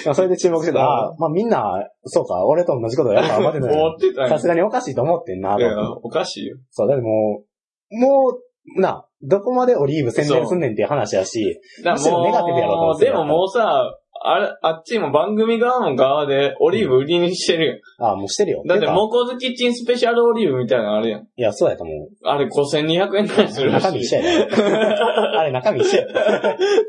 [0.05, 0.79] まあそれで注目してた。
[0.79, 5.99] ああまあみんな、そうか、俺と同じことやっぱ思ってた思よってたさすがにおかしいと思ってんなと。
[6.01, 6.57] おかしいよ。
[6.71, 7.43] そう、だっても
[7.91, 8.29] う、も
[8.75, 18.57] う、な、どこまでオリーブ宣伝すんねんっていう話やし、だむしろネガティブやろうと思ってでももうさ、あれ、あっちも番組側の側でオリーブ売りにしてるああ、もうしてるよ。
[18.59, 18.67] やん。
[18.67, 21.21] だって、てかモコズキッチンスペシャルオリーブみたいなのあるやん。
[21.21, 22.09] いや、そうやと思う。
[22.23, 23.85] あれ5200円くらいするらしい。
[23.85, 24.55] 中身一緒やで。
[25.39, 26.13] あれ中身一緒やで。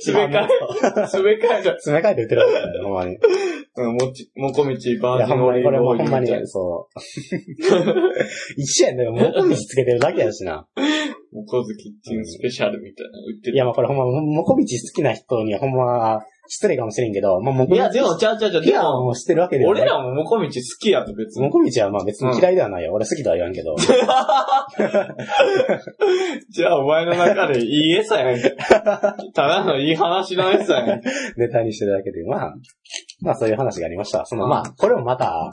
[0.01, 0.49] 詰め替え、
[1.07, 1.71] 詰め替えた。
[1.71, 3.14] 詰め替えて売ってるわけだよ、ほんまに。
[3.14, 3.19] い
[3.77, 6.99] うん、もち、もこみちバーや、ジンオリーほんまに、これブオイもほんまにルみたいな。、そう。
[8.59, 10.66] 一緒やねもこみちつけてるだけやしな。
[11.33, 13.57] モコズキッチンスペシャルみたいなの売ってる。
[13.57, 16.21] いや、まあこれほんま、もこみち好きな人にはほんま、
[16.53, 17.79] 失礼かもしれんけど、まあもこみち。
[17.79, 19.83] いや、でも、ちゃうちゃうちゃう、いや、でも、もう知ってるわけではない。
[19.83, 21.43] 俺らももこみち好きやと別に。
[21.43, 22.93] もこみちはまあ別に嫌いではないよ。
[22.93, 23.77] 俺好きとは言わんけど。
[26.51, 28.57] じゃあ、お前の中でいい餌やんけ。
[29.33, 31.09] ただのいい話の餌やんけ。
[31.37, 32.55] ネタにしてるだけで、まあ、
[33.21, 34.27] まあそういう話がありました。
[34.27, 35.53] そのまあ、これもまた、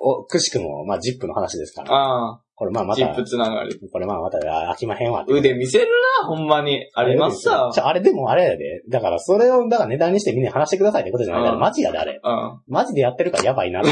[0.00, 1.92] お、くしくも、まあ、ジップの話ですから。
[1.94, 3.80] ああ、これまあまたジッ、プつながり。
[3.90, 5.24] これまあまた飽きまへんわ。
[5.26, 5.86] 腕見せる
[6.20, 6.90] な、ほんまに。
[6.94, 7.70] ありますさ。
[7.74, 8.82] あれでもあれやで。
[8.90, 12.20] だからそれを、だから値段にしてみんなに話してくださいってことじゃないから、うんマジやであれ。
[12.22, 12.60] うん。
[12.68, 13.80] マジでやってるからやばいな。
[13.82, 13.88] だ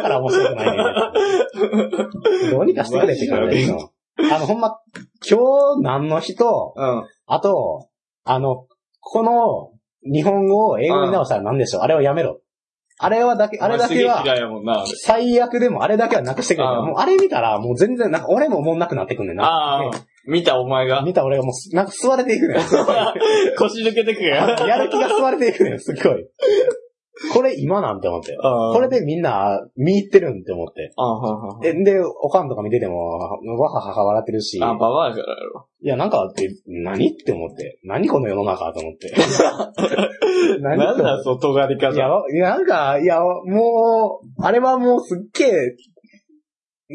[0.00, 2.50] から面白くないねん。
[2.52, 3.90] どうにかしてくれって感じだけど。
[4.32, 4.78] あの、ほんま、
[5.28, 5.40] 今
[5.78, 7.04] 日何の日と、うん。
[7.26, 7.88] あと、
[8.22, 8.68] あの、
[9.00, 9.72] この
[10.08, 12.38] 日本語を英語に直したら何でしょう、あれをやめろ。
[12.98, 14.24] あれはだけ、あれだけは
[15.02, 16.64] 最悪でもあれだけはなくしてくれ。
[16.64, 19.44] もうあれ見たらもう全然、なんか俺も思んなくなってくんねんな。
[19.44, 19.90] ああ、
[20.26, 21.02] 見たお前が。
[21.02, 22.56] 見た俺がもう、なんか吸われていくねん。
[23.58, 24.48] 腰抜けてくやん。
[24.68, 26.26] やる気が吸われていくねん、すごい。
[27.32, 28.36] これ今なんて思って。
[28.40, 30.92] ここれでみんな見入ってるんって思って。
[30.96, 33.18] ああ、はえ、で、おかんとか見てても、わ
[33.70, 34.58] ははは笑ってるし。
[34.62, 35.68] あ、ババアやからやろ。
[35.80, 37.78] いや、なんかって、何って思って。
[37.84, 39.14] 何この世の中と思って。
[40.60, 41.94] 何なんだ、その尖り方。
[41.94, 41.98] い
[42.36, 45.44] や、なんか、いや、もう、あれはもうすっげ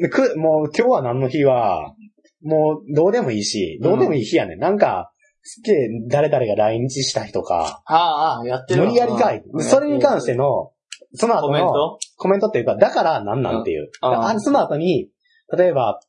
[0.01, 1.93] え、く、もう今日は何の日は、
[2.41, 4.59] もうどうでもいいし、どうでもいい日やねん。
[4.59, 5.11] なんか、
[5.51, 9.43] すっげえ誰々が来日した日とか、ああ、やってるわ無理やりかい。
[9.61, 10.73] それに関しての、
[11.15, 11.99] その後コメンのト？
[12.17, 13.89] コメントっていうか、だからなんなんっていう。
[14.03, 15.09] うんあその後に、
[15.57, 16.01] 例えば、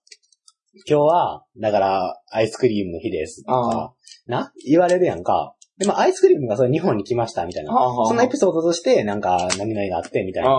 [0.86, 3.94] 今日は、だから、アイスクリームの日ですとか、
[4.26, 5.54] な、言われるやんか。
[5.78, 7.72] でも、アイスクリームがそれ日本に来ましたみたいな。
[8.06, 10.50] そのエピソードとして、なんか、何々があって、みたいな。
[10.50, 10.52] あ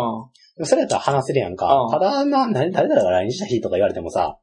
[0.58, 1.88] でもそれやったら話せるやんかう。
[1.88, 4.40] んただ、な、何、誰々が来日した日とか言われてもさ、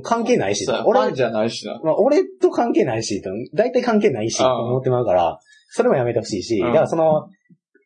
[0.00, 0.84] 関係ないし、あ。
[0.86, 1.80] 俺、俺じゃないしな。
[1.82, 7.28] まあ、俺と関係ないし、と大体関係ないし、うんと思ってまうから、それもやめてほしいし、うんだからその、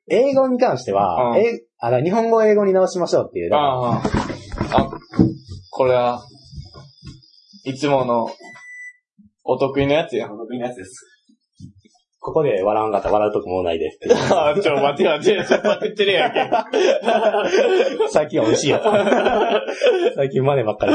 [0.08, 3.54] 英語に関しては、うんえあの日本語を英語に直しましょうっていう。
[3.54, 4.02] ああ。
[4.72, 4.90] あ、
[5.70, 6.22] これは、
[7.64, 8.30] いつもの、
[9.44, 10.30] お得意のやつやん。
[10.30, 11.04] 得意なやつです。
[12.18, 14.00] ここで笑わんかったら笑うとこもうないです。
[14.34, 16.50] あ あ、ちょ、待って待って、そっパクってるやんけ。
[18.10, 18.80] 最近は美味しいよ。
[20.16, 20.92] 最近マネばっかり。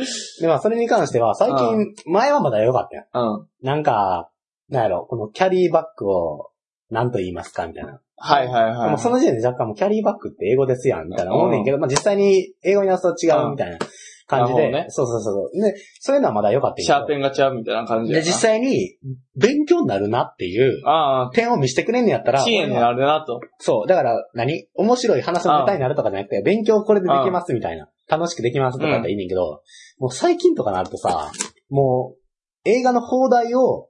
[0.40, 3.06] で、まあ、それに関しては、最近、前はまだ良かったよ。
[3.14, 3.66] うん。
[3.66, 4.30] なんか、
[4.68, 6.50] なんやろ、このキャリーバッグを、
[6.90, 8.00] 何と言いますかみたいな。
[8.16, 8.84] はいはいはい。
[8.86, 13.78] でもその時点で若干もうキャリーバッグって英語ですやん、みたいな思うねんけど、まあ実際に英語に直すと違うみたいな
[14.26, 15.60] 感じで、なるほどねそうそうそう。
[15.60, 18.26] で、そういうのはまだ良かったシャーペンがちゃうみたいな感じやで、な。
[18.26, 18.96] 実際に
[19.36, 23.40] 勉強になるなっていうあ点を見せてくれんねやったら、あ、支援になるなと。
[23.58, 24.66] そう、だから何？
[24.74, 27.88] 面白い話のネタになるとかじゃなくて、勉強これでできますみたいな。
[28.08, 29.62] 楽しくできますとかだったらいいねんけど、
[29.98, 31.32] もう最近とかなるとさ、
[31.70, 33.88] もう映画の放題を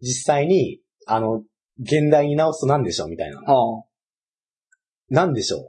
[0.00, 1.42] 実際に、あの、
[1.80, 3.38] 現代に直すと何でしょうみたいな。
[3.40, 3.44] う
[5.10, 5.60] 何でしょん。
[5.60, 5.66] う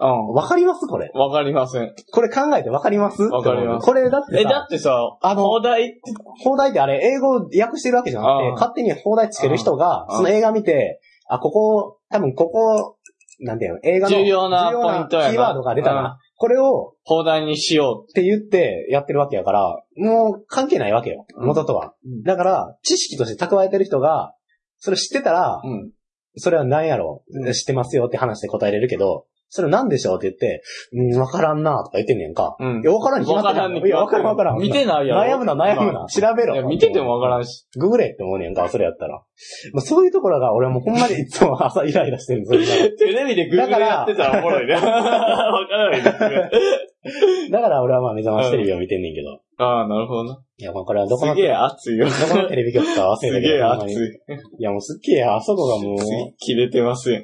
[0.00, 1.10] うわかりますこれ？
[1.12, 1.18] ん。
[1.18, 1.92] わかりません。
[2.12, 3.22] これ考えてわかります？
[3.22, 5.82] わかりますこれだってえ、ださ、ってさ、あの放題？
[5.82, 6.00] って、
[6.44, 12.96] 放題ってあれ、英語を訳してるわけじゃなくて勝手に放題つける人が、その映画見て、あ、ここ、多分ここ、
[13.40, 16.18] なんていうの、映画の重要なポイントやなキーワードが出たな。
[16.40, 21.26] これを、放題にしよって言ってやってるわけやから、もう関係ないわけよ。
[21.36, 21.94] うん元とは。
[22.06, 24.34] うんだから、知識として蓄えてる人が、
[24.78, 25.68] それ知ってたら、う。
[25.68, 25.90] うん。
[26.36, 32.56] それは何やろ知ってますよって話で答えれるけど、それ何でしょうって言って、うん、わからんなとか言ってんねんか。
[32.58, 33.86] うんいや、わからんに決まってるやん。
[33.86, 34.58] いや、わからんわからん。
[34.58, 35.22] 見てないやろ。
[35.22, 36.06] 悩むな、悩むな。
[36.06, 36.54] 調べろ。
[36.54, 37.66] いや、見ててもわからんし。
[37.76, 39.14] ググれって思うねんか、それやったら。
[39.14, 39.24] も
[39.76, 42.90] うそういうところが俺はもうほんまにいつも朝イライラしてるんですよ。
[42.98, 44.74] テレビでグーグルやってたらおもろいね。
[44.76, 46.50] わからないですね。
[47.50, 49.40] だから俺はまあ目覚ましテレビを見てんねんけど。
[49.58, 50.40] ああ、なるほどな。
[50.58, 52.08] いや、もうこれはどこの、どすげえ熱いよ。
[52.10, 53.40] すこのテレビ局か忘れたけど。
[53.40, 53.94] げえ熱い。
[54.58, 57.22] いや、もうすっげえ、あそこがもう、次切れてますよ。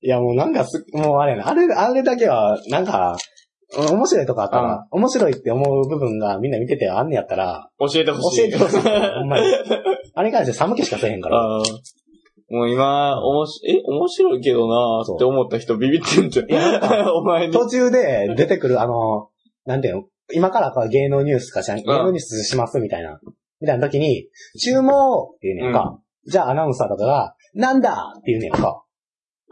[0.00, 8.50] いや、もうなんかす、もうあれあれ、あれだけは、なんか、うん面白いとこあったら、面白いって思う部分がみんな見ててあんねやったら、教えてほしい。
[8.52, 8.78] 教えてほしい。
[8.80, 9.46] ほんまに。
[10.14, 11.42] あれに関して寒気しかせえへんから。
[12.48, 16.50] もう今、おもし、え、面白いけどなーって思った人ビビってんじゃん。
[16.50, 16.80] いや
[17.12, 17.52] お前に。
[17.52, 19.30] 途中で出てくる、あの、
[19.64, 20.02] なんていうの？
[20.32, 23.18] 今からこう芸能ニュースかしら、芸能ニュースしますみたいな、
[23.60, 24.28] みたいな時に、
[24.60, 25.98] 注文って言うねんか。
[26.24, 28.84] じゃあアナウンサーとかが、なんだって言うねんか。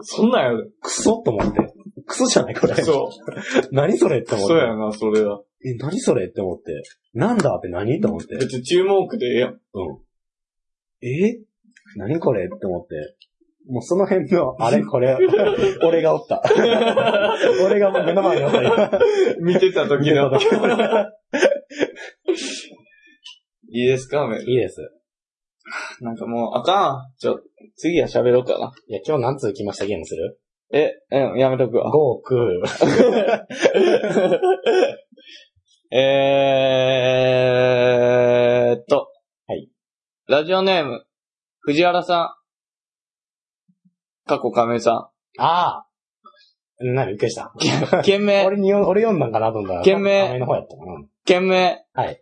[0.01, 0.71] そんなん。
[0.81, 1.73] クソと思って。
[2.07, 2.75] クソじゃないこれ。
[2.83, 3.69] そう。
[3.73, 4.53] 何それって思って。
[4.53, 5.43] そうやな、それは。
[5.65, 6.83] え、何それって思って。
[7.15, 8.37] なんだって何と思って。
[8.37, 9.51] 別に注文句でええやん。
[9.51, 9.59] うん。
[11.03, 11.39] え？
[11.97, 12.95] 何これって思って。
[13.67, 15.17] もうその辺の、 あれこれ、
[15.87, 16.43] 俺がおった。
[17.65, 18.91] 俺がもう目の前におった今。
[19.41, 20.31] 見てた時の。
[23.69, 24.93] いいですかめいいです。
[26.01, 26.97] なんかもう、あかん。
[27.19, 27.41] ちょ、
[27.77, 28.73] 次は喋ろうかな。
[28.89, 29.87] いや、今日何通来ました？
[29.87, 30.41] ゲームする？
[30.73, 31.93] え、うん、やめとくわ。
[31.93, 32.63] ?5、9。
[35.97, 39.09] えーっと。
[39.47, 39.71] はい。
[40.29, 41.07] ラジオネーム、
[41.61, 42.31] 藤原さん。
[44.27, 44.97] 過去亀さん。
[45.41, 45.49] あ
[45.85, 45.87] あ
[46.81, 47.07] 何？
[47.09, 47.53] びっくりした。
[48.03, 49.83] 件名、俺によ、俺読んだんかなと思ったら。
[49.85, 51.05] 件名名の方やったかな。
[51.25, 51.85] 件名。
[51.93, 52.21] はい。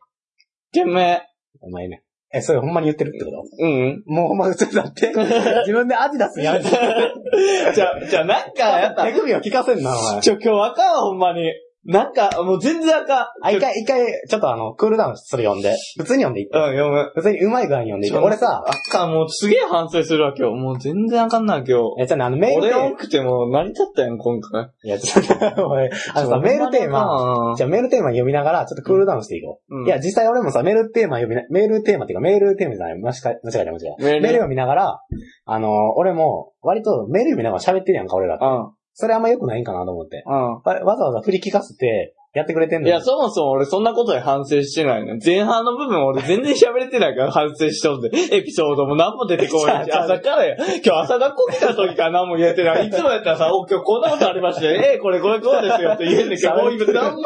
[0.72, 1.22] 件名。
[1.60, 2.04] お前ね。
[2.34, 3.44] え、それほんまに言ってるってこと？
[3.58, 4.02] うん。
[4.06, 5.08] もうほんま普通だって。
[5.66, 6.64] 自分で味出すのやめて。
[7.74, 10.20] じゃあ、じゃあなんかやった手首を聞かせんな、お前。
[10.22, 11.52] ちょ、今日あかんわ、ほんまに。
[11.84, 13.26] なんか、もう全然あかん。
[13.42, 15.74] あ、一回、一回、ちょっとあの、クールダウンする読んで。
[15.98, 16.56] 普通に読んでいって。
[16.56, 17.10] うん、読む。
[17.14, 18.18] 普通にうまい具合に読んでいって。
[18.20, 20.54] 俺さ、あかん、もうすげえ反省するわ、今日。
[20.54, 22.02] もう全然あかんな、今日。
[22.02, 22.82] え、じゃあね、あの、メールテーマ？
[22.84, 24.70] 俺多くても成り立ったやん、今回。
[24.84, 29.80] いや、ちょっと、 おい、あのさ、メールテーマ、マじゃあメールテーマ読みながら、ちょっとクールダウンしていこう。
[29.80, 34.04] うんいや、実際俺もさ、メールテーマ読みな、メールテーマっていうか、メールテーマじゃない、間違え、間違えた間違えた。
[34.04, 35.00] メール読みながら、
[35.46, 38.38] あの、俺も、割とメール読みながら喋ってるやんか、俺ら。
[38.40, 38.72] うん。
[38.94, 40.22] それあんま良くないんかなと思って。
[40.26, 42.82] うわわざわざ振り聞かせて、やってくれてんん。
[42.82, 45.18] のにいや、そもそも俺そんなことで反省してないね。
[45.22, 48.08] 前半の部分俺全然喋れてないから反省しとんで。
[48.32, 50.56] エピソードも何も出てこないし、 ちゃうちゃう朝からや。
[50.56, 52.86] 今日朝学校来た時から何も言えてない。
[52.88, 54.80] いつもやったらさ、お、今日こんなことありましたよ。
[54.82, 57.22] えこれこれこうですよって言えんねんけど、もう今何も、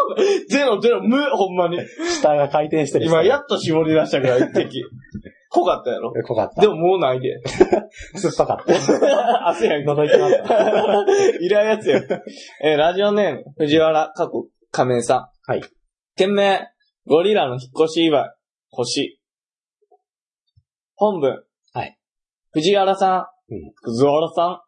[0.48, 1.78] ゼロゼロ無、ほんまに。
[2.20, 3.06] 下が回転してる。
[3.06, 4.84] 今やっと絞り出したから、一滴。
[5.56, 6.12] 濃かったやろ？
[6.12, 6.60] 濃かった。
[6.60, 7.40] でももうないで。
[8.16, 8.74] 酸っぱかった。
[9.48, 11.44] 汗やん覗いてました。
[11.44, 12.00] いらんやつよ。
[12.62, 15.50] えーラジオネーム、藤原過去仮面さん。
[15.50, 15.62] はい。
[16.16, 16.68] 件名、
[17.06, 18.30] ゴリラの引っ越し祝い、
[18.70, 19.20] 星。
[20.94, 21.42] 本文。
[21.72, 21.98] はい。
[22.52, 23.54] 藤原さん。
[23.54, 24.60] うん藤原さん。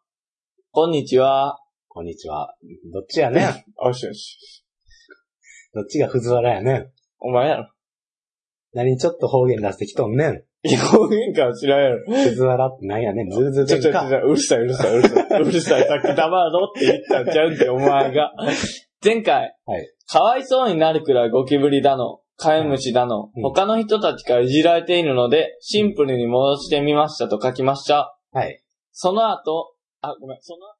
[0.71, 1.59] こんにちは。
[1.87, 2.55] こんにちは。
[2.93, 3.43] どっちやねん。
[3.85, 4.63] よしよし。
[5.73, 6.91] どっちが藤原やねん。
[7.19, 7.71] お前やろ。
[8.73, 10.43] 何ちょっと方言出してきとんねん。
[10.63, 12.03] いや、方言から知らんやろ。
[12.05, 13.29] 藤原って何やねん。
[13.29, 13.99] ずるずちょちょちょ。
[13.99, 15.41] うるさいうるさいうるさい。
[15.41, 15.87] うるさい。
[15.87, 18.31] さっき黙ろって言ったんちゃうんって、お前が。
[19.03, 28.17] 前回、はいかわいそうになるくらいゴキブリだの、カエムシだの、うん他の人たちからいじられているので、シンプルに戻してみましたと書きました。
[28.31, 28.59] はい。
[28.91, 30.73] その後、あ、ごめん、その後、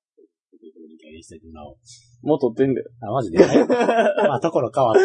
[2.21, 2.89] もう撮ってんだよ。
[3.01, 3.39] あ、マジで？
[3.39, 5.01] まあ、ところ変わって。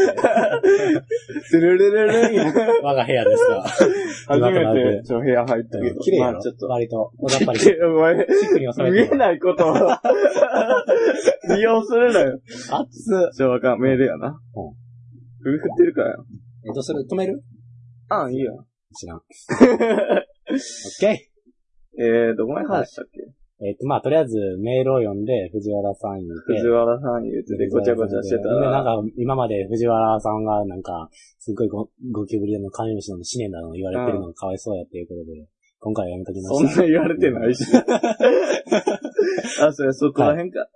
[1.44, 2.52] スルルルルンや。
[2.82, 3.62] 我が部屋ですが。
[3.62, 6.00] 初めて、ちょ、部屋入ったけど。
[6.00, 6.32] 綺麗やろ？
[6.32, 6.66] まあちょっと。
[6.66, 7.12] 割と。
[7.30, 9.16] やっぱり、お前、シックに収め見えて。
[9.16, 9.74] ないことを
[11.54, 12.40] 利用するなよ。
[12.42, 13.32] 熱っ。
[13.36, 14.28] ちょ、わかん、メールやな。
[14.28, 14.34] うん
[15.44, 16.24] 首振ってるからよ。
[16.66, 17.42] えっと、それ止める？
[18.08, 18.64] あ、いいよ。
[18.98, 19.18] 知らん。
[19.18, 19.24] オッ
[21.00, 21.30] ケ
[21.98, 23.20] えー、どこまで話したっけ？
[23.20, 23.24] ー。
[23.62, 26.58] えっと、まあ、とりあえずメールを読んで、藤原さん言って。
[26.58, 28.84] 藤原さん言うててごちゃごちゃしてたで、なんら。
[28.84, 35.46] か、今まで藤原さんが、なんか、すっごいゴゴキブリのカメムシの試練だの言われてるのがかわいそうやっていうことで、
[35.78, 36.82] 今回はやめときまそんした。
[36.82, 37.64] な言われてないし。
[39.62, 40.66] あ、それ、そこら辺か？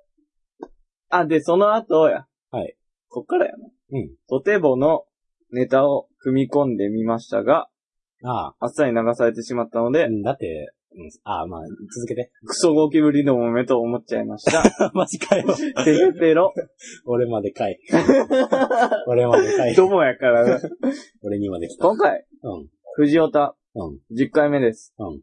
[1.11, 2.27] あ、で、その後や。
[2.51, 2.77] はい。
[3.09, 3.69] こっからやな。
[3.91, 4.11] うん。
[4.29, 5.05] とてもの
[5.51, 7.69] ネタを組み込んでみましたが、
[8.23, 10.78] ああっさり流されてしまったのであ、う、んだって、うん、
[11.25, 11.61] ああ、まあ、
[11.95, 12.33] 続けて。
[12.45, 14.91] クソゴキブリどもめと思っちゃいました。
[14.95, 15.47] マジかよ。
[15.85, 16.53] ペヘペロ。
[17.07, 17.79] 俺までかい。
[19.07, 19.75] 俺までかい。
[19.75, 20.61] どもやからな。
[21.23, 21.85] 俺にまで来た。
[21.85, 22.69] 今回、うん。
[22.95, 24.01] 藤オタ、うん。
[24.17, 24.95] 10回目です。
[24.99, 25.23] うん。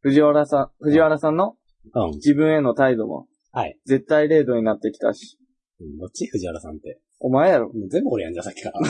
[0.00, 1.56] 藤原さん、藤原さんの
[1.94, 2.10] うん。
[2.16, 3.78] 自分への態度も、はい。
[3.84, 5.38] 絶対0度になってきたし、
[5.80, 6.26] うんどっち？
[6.26, 7.00] 藤原さんって。
[7.20, 7.70] お前やろ。
[7.88, 8.80] 全部俺やんじゃん、さっきから。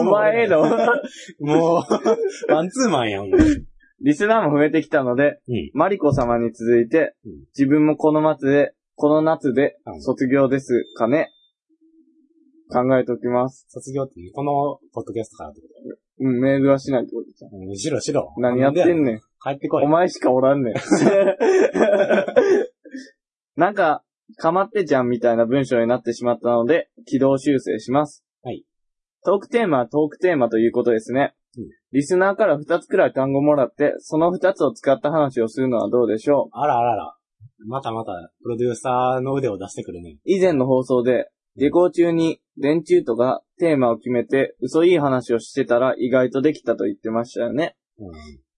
[0.00, 0.62] お前への、
[1.40, 3.24] もう、マンツーマンやん。
[3.24, 3.66] うん。
[4.00, 5.40] リスナーも増えてきたので、
[5.72, 11.30] マリコ様に続いてうん、自分もこの夏で、この夏でうん卒業ですかね。
[12.70, 13.66] 考えておきます。
[13.68, 15.66] 卒業って、この、ポッドキャストからってこ
[16.20, 17.50] うん、メールはしないってことじゃん。
[17.50, 18.32] とうん、しろしろ。
[18.38, 19.04] 何やってんん。
[19.04, 19.20] ねん。
[19.42, 19.84] 帰ってこい。
[19.84, 20.74] お前しかおらんねん。
[23.56, 24.02] なんか、
[24.36, 28.24] かまってちゃんみたいな文章になってしまったので、軌道修正します。
[28.42, 28.64] はい。
[29.24, 31.34] トークテーマはトークテーマということですね。
[31.56, 37.16] うんリスナーから2つくらい単語もらって、その2つを使った話をするのはどうでしょうあらあらあら。
[37.68, 38.10] またまた、
[38.42, 40.18] プロデューサーの腕を出してくるね。
[40.24, 47.76] 以前の放送で、下校中に連中とがテーマを決めて嘘いい話をしてたら意外とできたと言ってましたよね。
[48.00, 48.12] うん。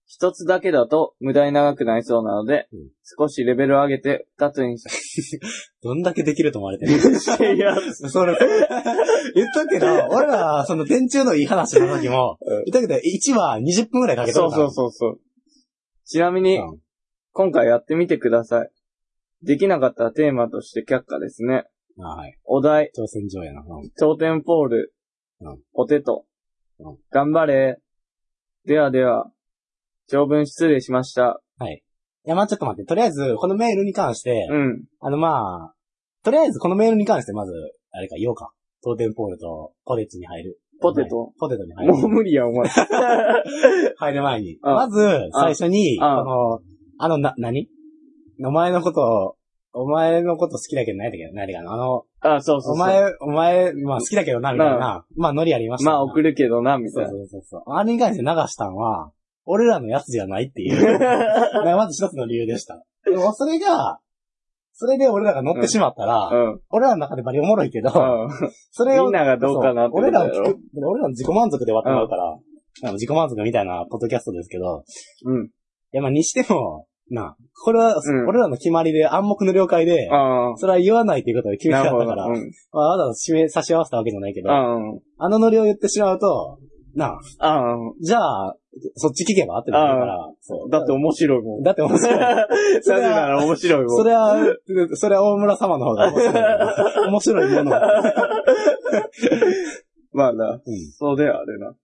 [0.09, 2.79] 一つだけだと無駄に長くなりそうなので、うん
[3.19, 5.39] 少しレベルを上げて二つにし
[5.81, 6.91] どんだけできると思われてる？
[7.55, 8.37] いや、それ、
[9.33, 14.69] 言っとくけど、 俺ら、その電柱のいい話の時も、うん言っとくけど、1話20分くらいかけとそうるから。
[14.69, 15.19] そうそうそう。
[16.05, 16.79] ちなみに、うん
[17.31, 18.71] 今回やってみてください。
[19.43, 21.65] できなかったらテーマとして却下ですね。
[21.99, 22.35] あはい。
[22.45, 23.61] お題、挑戦状やな。
[23.61, 24.93] うん頂点ポール、
[25.41, 26.25] うんポテト、
[26.79, 27.77] うん頑張れ。
[28.65, 29.31] ではでは、
[30.07, 31.41] 長文失礼しました。
[31.57, 31.83] はい。
[32.25, 32.85] いや、まあちょっと待って。
[32.85, 34.83] とりあえず、このメールに関して、うん。
[34.99, 35.73] あの、まあ、
[36.23, 37.51] とりあえずこのメールに関して、まず、
[37.91, 38.51] あれか、言おうか。
[38.83, 40.59] 当店ポールとポテチに入る。
[40.79, 41.93] ポテトポテトに入る。
[41.93, 42.69] もう無理や、お前。
[43.97, 44.59] 入る前に。
[44.61, 46.59] あまず、最初に、こあの、
[46.99, 47.67] あの、な、何？
[48.45, 49.35] お前のことを、
[49.73, 52.73] お前のこと好きだけど、何だっけ何だっけあの、あ、そうそうそう。
[52.73, 55.05] お前、お前、まあ好きだけどな、みたいな。
[55.15, 55.91] まあノリありました。
[55.91, 57.17] まあ送るけどな、みそうたいな。
[57.17, 57.61] そうそうそう。
[57.73, 59.11] あれに関して流したんは、
[59.47, 60.99] 俺らのやつじゃないっていう。
[61.65, 62.83] まず一つの理由でした。
[63.05, 63.99] でもそれが、
[64.73, 66.61] それで俺らが乗ってしまったら、うん。
[66.69, 68.51] 俺らの中でバリおもろいけど、うん。
[68.71, 72.37] それを、みんながどうかな俺らの聞ことやく、俺らの自己満足で終わってまうから、
[72.83, 74.83] あの自己満足みたいなポッドキャストですけど、
[75.25, 75.45] うん。
[75.45, 75.49] い
[75.93, 81.83] やまあにしても、なあ、これは、うん俺らの決まりで暗黙の了解で、あそれは言わないということで決あ。
[81.83, 82.05] なるほど。
[82.05, 82.51] めてたから、うん。
[82.71, 84.99] まあ、わざわざ締め差し合わせたわけじゃないけど、うん。
[85.17, 86.59] あのノリを言ってしまうと、
[86.97, 87.77] なあ、ああ。
[88.01, 88.55] じゃあ、
[88.95, 90.69] そっち聞けばってなるから、そう。
[90.69, 91.63] だって面白いもん。
[91.63, 92.19] だって面白い。
[92.19, 92.47] な
[92.81, 93.89] ぜなら面白いもん。
[93.97, 94.35] それは、
[94.93, 96.33] それは大村様の方が面白い。
[97.07, 97.71] 面白いもの。
[100.11, 100.45] まあな。
[100.53, 100.91] うん。
[100.97, 101.75] そうであれな。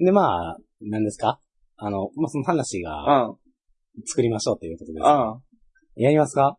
[0.00, 1.40] で、まあ、何ですか？
[1.76, 3.34] あの、まあ、その話があ
[4.06, 5.04] 作りましょうっていうことです。
[5.04, 5.08] あ。
[5.10, 5.40] ああ。
[5.96, 6.56] やりますか？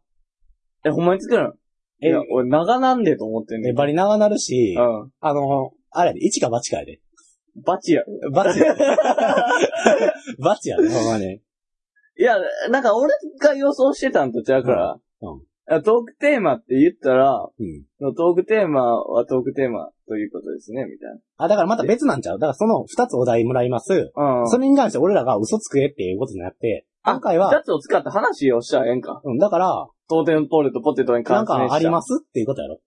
[0.86, 1.50] え、ほんまに作るの？
[1.52, 1.54] い
[2.02, 3.74] えや、、俺長なんでと思ってんね。
[3.74, 5.12] バリ長なるし、うん。
[5.20, 7.00] あの、あれやで、一か八かやで。
[7.66, 8.04] バチや。
[8.32, 8.86] バチやで。
[10.40, 11.36] バチやで、ほんまに。
[11.36, 11.42] い
[12.22, 12.36] や、
[12.70, 15.42] なんか俺が予想してたんとちゃうから、うん
[15.72, 18.16] あトークテーマって言ったら、うん。
[18.16, 24.12] トークテーマはトークテーマということですね、みたいあ、だからまた別なんちゃうだからその二つお題もらいます。
[24.16, 24.42] な。
[24.42, 24.50] うん。
[24.50, 29.22] それに関して俺らが嘘つくえっていうことじゃなくて、今回やは、つを使った話をしたらええんか。
[29.24, 32.80] うん、だから、当店ポールとポテトになん関してかありますっていうことやろ。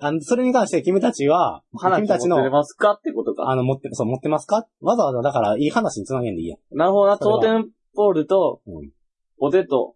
[0.00, 3.48] あの、それに関して君たちは、話君たちの持って、ますかってことか。
[3.48, 4.66] あの、持って、そう、持ってますか？
[4.80, 6.76] わざわざ、だから、いい話につなげんでいいやん。
[6.76, 8.90] なるほどな、当店ポールとうん。
[9.38, 9.94] ポテト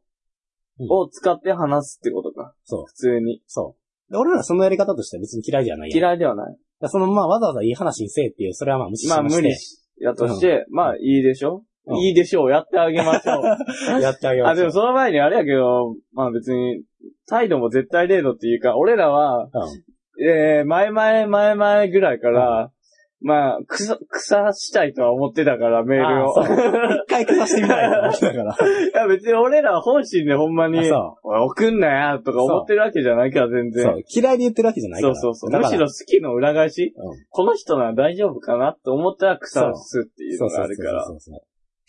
[0.81, 2.55] うんを使って話すってことか。
[2.65, 2.85] そう。
[2.87, 3.43] 普通に。
[3.47, 3.77] そ
[4.09, 4.13] う。
[4.13, 5.91] で俺らそのやり方としては別に嫌いじゃない。
[5.93, 6.57] 嫌いではない。
[6.85, 9.43] その、まあ、わざわざいい話にせえっていう、それはまあ無視しまあまして。
[9.43, 11.65] 無理しやとして、まあいいでしょ？
[11.87, 12.51] うんいいでしょう。
[12.51, 13.45] やってあげましょう。
[14.01, 14.61] やってあげまあ、す。
[14.61, 16.83] でもその前にあれやけど、まあ別に、
[17.29, 19.51] 態度も絶対0度っていうか、俺らは、うん。
[20.25, 22.73] えー、前々、前々ぐらいから、
[23.21, 26.35] まあ、草、草したいとは思ってたから、メールを。
[26.41, 28.55] 一回消さしてみたいと思ってたから。
[28.55, 30.89] いや、別に俺らは本心でほんまに、
[31.25, 34.03] 送んなや、とか思ってるわけじゃないから、全然。
[34.15, 35.15] 嫌いで言ってるわけじゃないから。
[35.17, 35.61] そうそうそう。
[35.61, 41.15] むしろ好きの裏返し、うんこの人なら大丈夫かなって思ったら草をすっていうのがあるからそ。
[41.15, 41.41] うそうそう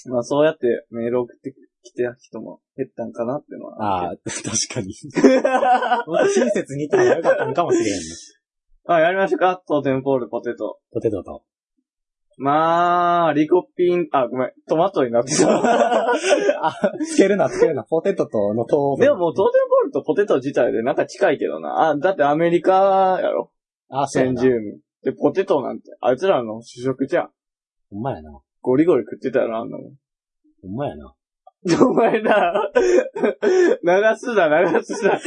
[0.03, 0.11] そう。
[0.11, 4.07] まあそうやってメール送ってきてた人も減ったんかなってのは。
[4.07, 4.93] ああ、確かに。
[6.07, 7.91] もっと親切に言った方がよかったのかもしれんね。
[8.85, 10.79] あ、やりましょうかトーテンポールポテト。
[10.91, 11.43] ポテトと。
[12.37, 16.67] まあ、リコピン、あ、ごめん、トマトになってた。
[16.67, 16.73] あ、
[17.05, 17.83] つけるな、つけるな。
[17.83, 21.89] ポテトとの糖分でももうトーテンポールとポテト自体でなんか近いけどな。
[21.89, 23.51] あ、だってアメリカやろ。
[23.89, 24.23] あ、そう。
[24.23, 24.79] 先住民。
[25.03, 27.29] で、ポテトなんて、あいつらの主食じゃん。
[27.91, 28.31] ほんまやな。
[28.61, 29.93] ゴリゴリ食ってたよな、あんなもん。
[30.61, 31.13] ほんまやな。
[31.65, 35.19] お前な、流すな、流すな。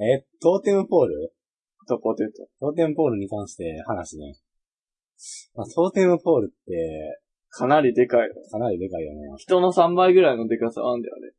[0.00, 1.32] え、トーテムポール？
[1.88, 2.48] とポテト。
[2.60, 4.34] トーテムポールに関して話ね。
[5.54, 8.28] まあ、トーテムポールって、かなりでかい。
[8.50, 9.20] かなりでかいよね。
[9.38, 11.32] 人の3倍ぐらいのでかさあんだよね。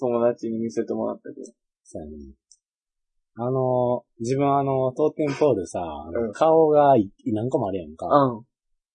[0.00, 1.46] 友達に見せてもらったけど。
[1.84, 2.16] そうやね。
[3.36, 5.80] あの、自分あの、トーテムポールさ、
[6.34, 8.06] 顔がい何個もあるやんか。
[8.06, 8.44] うん。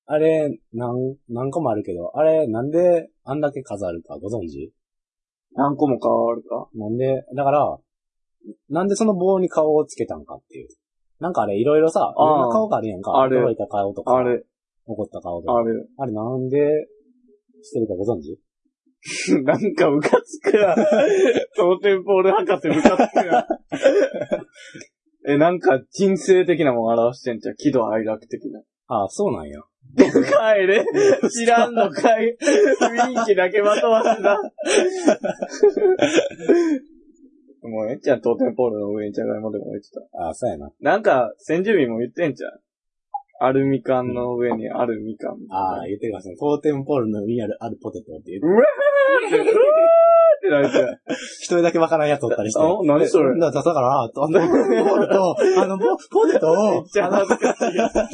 [0.08, 4.72] あれ、何、何個もあるけど、あれ、なんであんだけ数あるかご存知？
[5.56, 6.68] 何個も変わるか？
[6.76, 7.78] なんで、だから、
[8.70, 10.68] なんでその棒に顔をつけたんかっていう。
[11.20, 13.20] なんかあれ、いろいろさ、いろんな顔があるやんか。
[13.20, 14.44] ある驚いた顔とか、あれ、
[14.86, 15.56] 怒った顔とか。
[15.56, 15.72] あれ。
[15.98, 16.88] あれなんで
[17.64, 18.40] してるかご存知？
[19.44, 20.76] なんかムカつくわ。
[21.56, 23.48] トーテンポール博士ムカつくわ。
[25.28, 27.56] え、なんか人生的なもん表してんじゃん。
[27.56, 28.62] 喜怒哀楽的な。
[28.88, 29.62] ああ、そうなんや。
[29.96, 30.86] 帰れ
[31.30, 34.40] 知らんのかい雰囲気だけまとわすな。
[37.64, 40.02] もうええんちゃん、トーテンポールの上にじゃがいもでも置いてた。
[40.20, 40.72] ああ、そうやな。
[40.82, 42.52] なんか、先住民も言ってんじゃん。
[43.40, 45.38] アルミ缶の上にあるみかん。
[45.52, 46.38] ああ、言ってください。
[46.38, 48.48] トーテムポールの上にある、あるポテトって言って。
[48.48, 49.56] うわーって、うわー
[50.38, 51.00] ってなって。
[51.42, 52.62] 一人だけわからんやつおったりして。
[52.62, 53.38] あ何それ？
[53.40, 56.52] だだから、あの、ポールと、あの、ポポテト？
[56.52, 57.96] をめっ、ちゃ恥ずかしいやつ。
[57.96, 58.06] めっ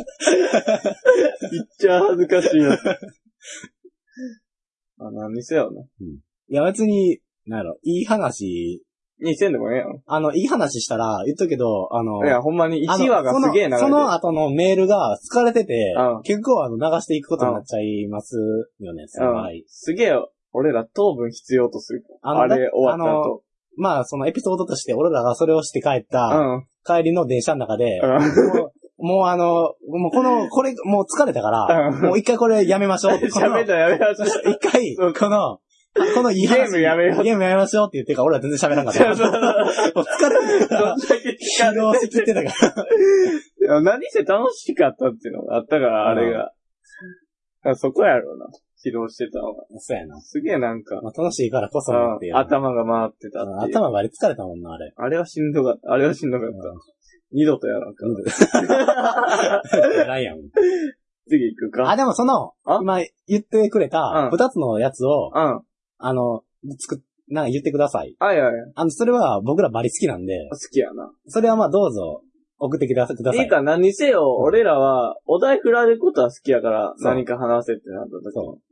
[1.79, 2.81] ちゃ恥ずかしいやつ。
[4.99, 5.81] あ、何にせよな。
[5.81, 5.85] い
[6.49, 8.83] や別に、なんやろ、いい話、
[9.21, 10.01] にせんでもええやん。
[10.05, 18.37] あの、いい話したら、言っとくけど、あの、いや、ほんまにあの1話がすげえ長いそのその後のメールが疲れててうん、結構あの、流していくことになっちゃいます
[18.79, 19.49] よね、その場合。
[19.67, 20.13] すげえ、
[20.53, 22.03] 俺ら糖分必要とする。
[22.21, 23.43] あのあれ終わったあ後。
[23.77, 26.67] まあ、そのエピソードとして、俺らがそれをして帰っうた、ん。
[26.85, 28.71] 帰りの電車の中で、うん
[29.03, 29.45] もうあの、
[29.89, 33.29] もうこの、これ、もう疲れたから、うんもう一回これやめましょうって。
[33.29, 34.27] この喋ったらやめなさい。
[34.53, 35.57] 一回、この、
[36.15, 36.57] このいい話。
[36.57, 39.05] ゲームやめようゲームやめましょうって言ってから俺は全然喋らんかった。
[39.05, 42.75] もう疲れてどんだけ疲労しきってたか
[43.67, 43.81] ら。
[43.81, 46.51] 何せ楽しかったっていうのがあったから、あれが。
[47.63, 48.47] あそこやろうな。
[48.81, 49.63] 起動してたのが。
[49.77, 50.19] そうやな。
[50.21, 52.37] すげえなんか、まあ、楽しいからこそのっていう。
[52.37, 53.77] 頭が回ってたって。
[53.77, 54.91] 頭が疲れたもんな、あれ。
[54.95, 55.91] あれはしんどかった。
[55.91, 56.55] あれはしんどかった。
[57.33, 58.05] 二度とやらんか。
[60.07, 60.37] ないやん。
[61.29, 61.91] 次行くか。
[61.91, 65.61] あ、でもそのあ、今言ってくれたうん二つのやつを、うん。
[66.01, 66.43] あの、
[66.79, 66.99] 作っ、
[67.29, 68.15] なんか言ってください。
[68.19, 68.53] はいはい。
[68.75, 71.11] あの、それは僕らバリ好きなんで、好きやな。
[71.27, 72.21] それはまあどうぞ
[72.59, 73.17] 送ってください。
[73.17, 78.71] くださいいいか、何せよ、俺らは、お題振られることは好きやから、そう何か話せってなった時そう。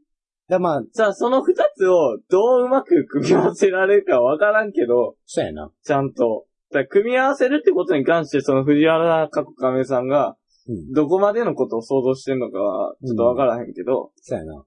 [0.49, 5.71] で、まあ、さあ、その二つをどううまく組み合わせられるかわからんけど、そうやな。
[5.83, 6.45] ちゃんと。
[6.71, 10.35] だから組み合わせるってことに関して、その藤原かこかめさんが、
[10.67, 10.91] うん。
[10.93, 14.63] どこまでのことを想像してんのかは、ちょっとわからへんけど、そうやな。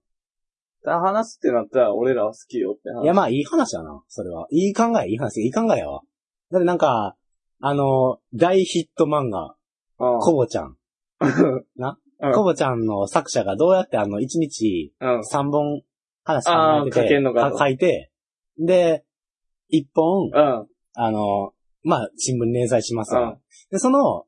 [0.85, 3.05] 話すってなったら、俺らは好きよって話。
[3.05, 4.03] いや、まあ、いい話やな。
[4.09, 4.47] それは。
[4.51, 6.03] いい考え、いい話、いい考えやわ。
[6.51, 7.17] だってなんか、
[7.61, 9.55] あの、大ヒット漫画、
[9.99, 10.77] うん、コボちゃん。
[11.77, 11.99] な？
[12.21, 15.21] うんコボちゃんの作者がどうやってあの、1日うん。
[15.21, 15.83] 3本
[16.25, 16.51] 話考
[16.87, 18.13] えてあー書けんのかとか書いて、
[18.59, 19.05] で、
[19.73, 20.67] 1本、うん。
[20.95, 21.53] あの、
[21.83, 23.39] まあ、新聞に連載しますわうん。
[23.71, 24.27] で、その、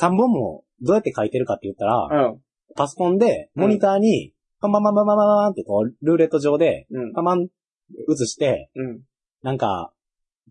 [0.00, 2.40] 3本もどうやって書いてるかって言ったら、うん。
[2.74, 7.12] パソコンで、モニターに、パンパンパンパンパンパンってこう、ルーレット上で、うん。
[7.12, 9.00] パンパン映して、うん。
[9.42, 9.92] なんか、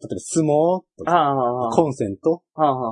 [0.01, 1.69] 例えば相撲とか。
[1.73, 2.41] コンセント。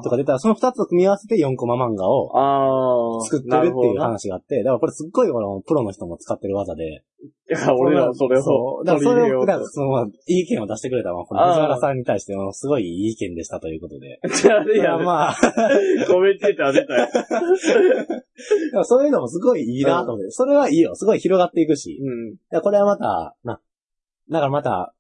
[0.04, 3.22] とか出たら、その2つを組み合わせて4コマ漫画を。
[3.24, 7.04] 作ってるっていう話があって、だからこれすっごいこのプロの人も使ってる技で。
[7.50, 8.86] いや、俺らはそれをそう。
[8.86, 14.20] だからそれを、だからその、いい意見を出してくれたのは、この藤原さんに対してのすごいいい意見でしたということで。
[14.74, 15.36] いや、や、まあ、
[16.08, 17.08] コメンテーター出たよ。
[18.84, 20.96] そういうのもすごいいいなと思って、それはいいよ。
[20.96, 22.00] すごい広がっていくし。
[22.52, 22.62] うん。
[22.62, 23.60] これはまた、な、
[24.30, 24.94] だからまた、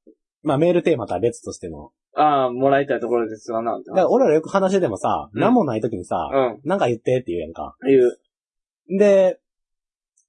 [0.48, 1.91] まあメールテーマとは別としての。
[2.16, 3.78] ああ、もらいたいところですわな。
[3.78, 6.60] だから俺らよく話でもさ、うん何もない時にさ、うん。
[6.64, 7.76] なんか言ってって言うやんか。
[7.86, 8.98] 言う。
[8.98, 9.39] で、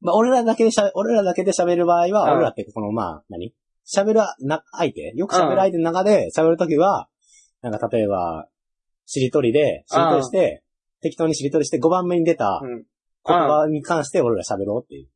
[0.00, 3.54] まあ俺らだけでしゃ、俺らだけで喋る場合は、うん俺らってこのまあ、何？
[3.86, 5.12] 喋るな、相手？
[5.14, 7.08] よく喋る相手の中で喋るときは、
[7.62, 8.48] なんか例えば、
[9.06, 10.62] しりとりで、しりとりして、
[11.00, 12.84] 適当にしりとりして5番目に出たうん。
[13.26, 15.08] 言葉に関して俺ら喋ろうっていう。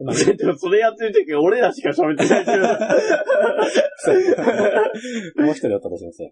[0.00, 2.62] まあ でもそれやってる時俺らしか喋ってないけど。
[5.44, 6.30] もう一人おったとしますよ。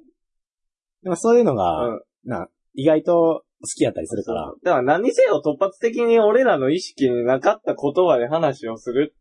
[1.03, 9.17] でもそういうのが、うんな、意外と好きやったりするから、だから何せよ突発的に俺らの意識になかった言葉で話をするっ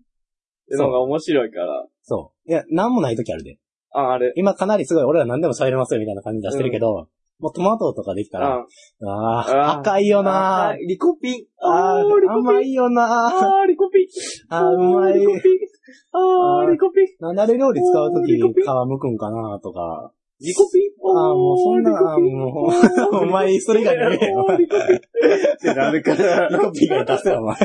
[0.70, 1.88] てのが面白いから。
[2.04, 2.52] そう。
[2.52, 3.58] いや、なんもない時あるで。
[3.92, 4.34] あ、あれ。
[4.36, 7.08] 今かなりすごい俺ら何でも喋れますよみたいな感じ出してるけど、
[7.40, 8.66] もうトマトとかできたら、
[9.04, 11.46] ああ赤いよなあリコピン。
[11.60, 12.50] あーーリコピン。
[12.50, 14.08] 甘いよなあーリコピン。
[14.50, 15.42] あーうまいリコピン。
[16.14, 17.08] あーリコピン。
[17.20, 18.40] なんであれ料理使うとき皮
[18.88, 20.12] むくんかなとか。
[20.40, 20.92] リコピン？
[21.08, 22.68] あーもうそんな、も
[23.22, 24.46] う、 お前それ以外に言えよ。
[25.76, 26.48] なるから。
[26.50, 27.58] リコピー が出せよ、お前。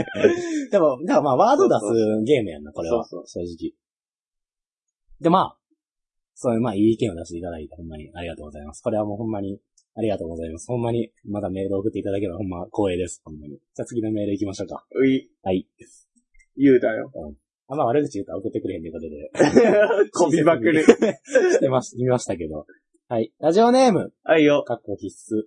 [0.70, 3.04] でも、だからまあ、ワード出すゲームやんな、これは。
[3.04, 3.72] 正直。
[5.20, 5.56] で、まあ、
[6.42, 8.82] そういう、まあ、いい意見を出していただいて、ほんまにありがとうございます。
[8.82, 9.60] これはもうほんまに、
[9.94, 10.68] ありがとうございます。
[10.68, 13.20] ほんまに、まだメール送っていただければほんま光栄です。
[13.22, 13.58] ほんまに。
[13.58, 14.86] じゃあ次のメール行きましょうか。
[14.90, 15.66] うい、はい。
[16.56, 17.12] 言うだよ。
[17.68, 19.30] あんま悪口言うと送ってくれへんということで。
[20.12, 20.82] こびまくる。
[20.88, 22.64] してまし、見ましたけど。
[23.08, 23.34] はい。
[23.38, 24.64] ラジオネーム、はいよ。
[24.64, 25.42] かっこ必須。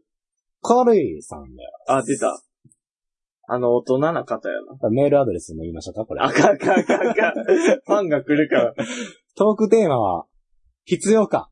[0.62, 1.72] コルイさんだよ。
[1.88, 2.40] あ、出た。
[3.48, 4.90] あの、大人な方やな。
[4.92, 6.22] メールアドレスも言いましょうか、これ。
[6.22, 7.46] あかんあかんあかんあかん。
[7.46, 8.76] ファンが来るから。
[9.36, 10.28] トークテーマは、
[10.86, 11.50] 必要か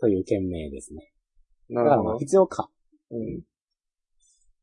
[0.00, 1.10] という件名ですね。
[1.70, 2.68] なだからまあ、必要か。
[3.10, 3.42] うん。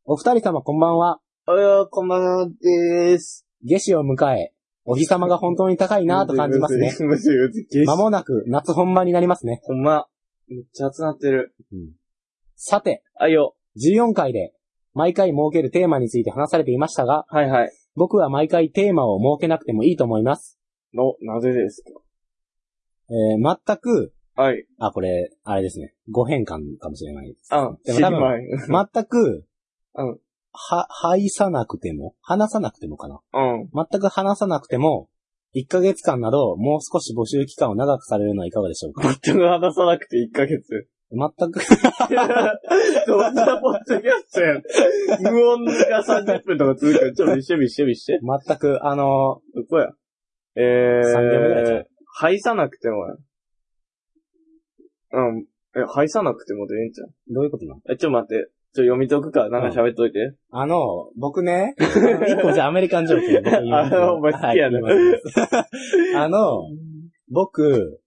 [0.06, 1.20] お二人様こんばんは。
[1.48, 3.46] あや、こんばんはでーす。
[3.64, 4.54] 夏至を迎え、
[4.84, 6.94] お日様が本当に高いなと感じますね。
[6.94, 9.62] むずいむずいむずいむずい間もなく夏本番になりますね。
[9.64, 10.08] ほんま。
[10.48, 11.56] めっちゃ熱なってる。
[12.56, 13.56] さて、あいよ。
[13.78, 14.54] 14回で
[14.94, 17.72] 毎回設けるテーマについて話されていましたが、はいはい。
[17.96, 20.60] 僕は毎回テーマを設けなくてもいいと思います。
[20.94, 21.84] の、なぜです
[23.10, 24.66] えー全く、かはい。
[24.80, 25.94] あ、これ、あれですね。
[26.12, 27.48] ご変換かもしれないです。
[27.54, 29.46] あ、でも多分知りまい 全く、
[29.96, 30.20] うん
[30.58, 33.20] は、話さなくても、話さなくてもかな。
[33.34, 33.70] うん。
[33.74, 35.10] 全く話さなくても、
[35.54, 39.04] 1ヶ月間など、もう少し募集期間を長くされるのはいかがでしょうか？
[39.24, 40.88] 全く話さなくて1ヶ月。
[41.12, 41.60] 全く、
[43.08, 44.64] どんなポッドキャストやん。
[45.34, 48.20] 無音が30分とか続くから、ちょっと見して見して見して。
[48.48, 49.90] 全く、あのどこや？
[50.58, 51.86] え3秒ぐらいじゃんー、
[52.18, 53.16] 排さなくてもや。
[55.14, 55.46] うん。
[55.76, 57.10] え、排さなくてもでええんちゃう？
[57.34, 58.50] どういうことなのえ、ちょっと待って。
[58.74, 59.42] ちょ、読み解くか？
[59.42, 60.34] ら、なんか喋っといて。
[60.52, 64.96] あの、僕ね、 一個じゃあアメリカンジョーク僕言い ますあお前好きやねはい
[66.16, 66.64] あの、
[67.30, 68.00] 僕、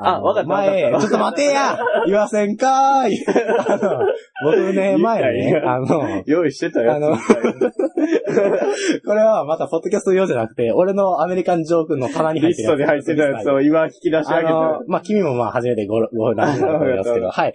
[0.00, 1.78] あわかった前ちょっと待てや。
[2.06, 3.24] 言わせんかーい。
[3.26, 4.00] あの、
[4.44, 7.16] 僕ね、前ね、あの、用意してたやつあの。
[7.16, 14.52] これはまたポッドキャスト用じゃなくて、俺のアメリカンジョークの棚に入ってるリストに入ってたやつを今引き出し上あげて。
[14.52, 17.52] の、まあ、君もまあ、初めてご、ご覧になると思いますけど、あはい。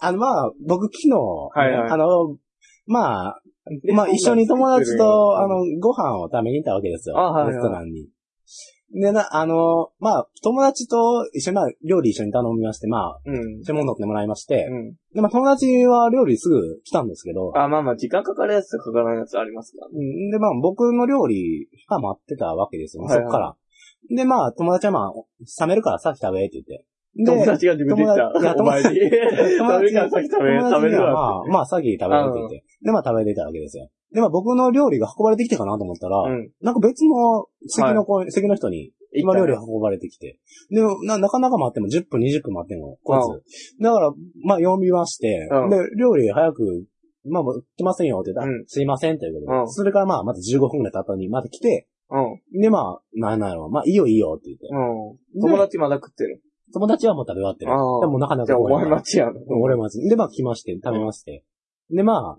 [0.00, 1.90] あの、まあ、僕昨日、はいはい。
[1.90, 2.36] あの、
[2.86, 3.40] まあ、
[3.94, 7.18] まあ、一緒に友達と、あの、ご飯を食べに行ったわけですよ。
[7.18, 7.54] あはいはい。
[7.54, 8.08] レストランに。
[8.92, 13.62] で、な、あの、まあ、友達と一緒に、まあ、料理一緒に頼みまして、まあ、うん。
[13.62, 14.94] 注文取ってもらいまして、うん。
[15.14, 19.94] で、まあ、友達は料理すぐ来たんですけど、あ、まあまあ、時間かかるやつとかからないやつありますからね。
[19.96, 23.56] うんで、まあ、僕の料理が待ってたわけですよ、はいはいそっから。
[24.10, 25.12] で、まあ、友達はまあ、
[25.60, 26.84] 冷めるからさっき食べって言って。
[27.16, 28.32] で、友達が自分で言った。
[28.32, 28.88] 友達いやお前に。
[29.58, 32.64] 友達 食べるから先食べ、食べるわはまあ、まあ、先食べるって言って。
[32.82, 33.88] で、まあ、食べてたわけですよ。
[34.12, 36.30] で、まあ、僕の料理が運ばれてきてかなと思ったら、って。
[36.30, 36.50] うん。
[36.62, 39.60] なんか別の席の子、席の人に、今料理は。
[39.60, 40.38] 運ばれてきて。
[40.70, 43.82] で、な、なかなか待っても10分、20分待っても、こいつ。
[43.82, 44.12] だから、
[44.44, 46.86] まあ、読みまして、うんで、料理早く、
[47.28, 52.60] まあ、もう来ませんよって言ったら、うんすいませんということで、うんそれからまあ、また15分ぐらい経ったのに、また来て、うん。
[52.60, 54.66] で、まあ、なんなんやろ、まあ、いいよいいよって言って。
[54.68, 55.40] うん。
[55.40, 56.42] 友達まだ食ってる。
[56.72, 57.72] 友達はもう食べ終わってる。
[57.72, 59.34] ああでもなかなじゃあお前待ちやん。
[59.48, 61.44] 俺もで、まあ来まして、食べまして。
[61.90, 62.38] で、ま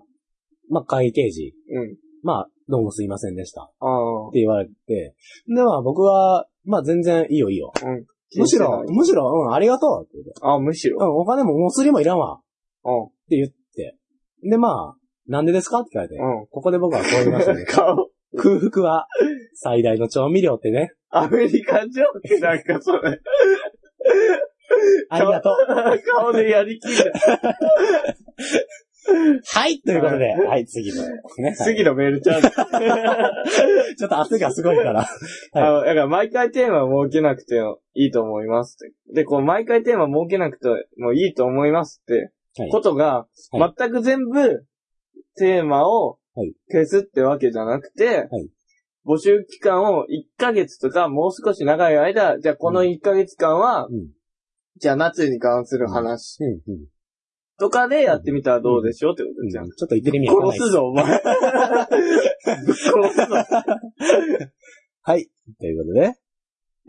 [0.72, 1.96] まあ会計時、うん。
[2.22, 3.64] まあ、どうもすいませんでした。
[3.64, 4.32] っああ。
[4.32, 5.14] て言われて、
[5.46, 7.72] で、まあ僕は、まあ全然いいよいいよ。
[7.84, 8.06] うん。
[8.40, 10.32] むしろ、むしろ、うん、ありがとうって言って。
[10.40, 10.96] あ、むしろ。
[10.98, 12.40] うん、お金もお釣りもいらんわ。
[12.84, 13.04] うん。
[13.04, 13.96] って言って。
[14.48, 14.96] で、まあ、
[15.28, 16.14] なんでですかって聞かれて。
[16.14, 16.46] うん。
[16.46, 18.08] ここで僕はこう言いましたね 顔。
[18.34, 19.06] 空腹は
[19.54, 20.94] 最大の調味料ってね。
[21.10, 22.06] アメリカンジョー
[22.36, 23.20] クなんかそれ。
[25.10, 25.54] ありがとう。
[26.10, 27.12] 顔でやりきる。
[29.52, 31.02] はいということで、はい、次の。
[31.02, 31.12] ね。
[31.38, 32.42] はい次のメールちゃう。
[33.96, 35.06] ちょっと圧がすごいから。
[35.52, 37.56] あの、だから毎回テーマを設けなくて
[37.94, 38.76] いいと思います。
[39.12, 44.64] で、こう毎回テーマ設けなくてもいいと思いますってはいことが、はい全く全部
[45.36, 48.48] テーマをはい消すってわけじゃなくて、はい
[49.04, 54.10] 募集期間を1ヶ月とかもう少し長い間、じゃあこの1ヶ月間は、うん
[54.78, 56.38] じゃあ夏に関する話。
[57.62, 59.66] とかでやってみたらどうでしょうってことじゃん。
[59.66, 60.64] ちょっと言ってる意味わかんないです。
[60.64, 61.04] 殺すぞ、お前。
[62.66, 63.36] ぶっ殺すぞ。
[65.02, 65.28] はい。
[65.60, 66.14] ということで、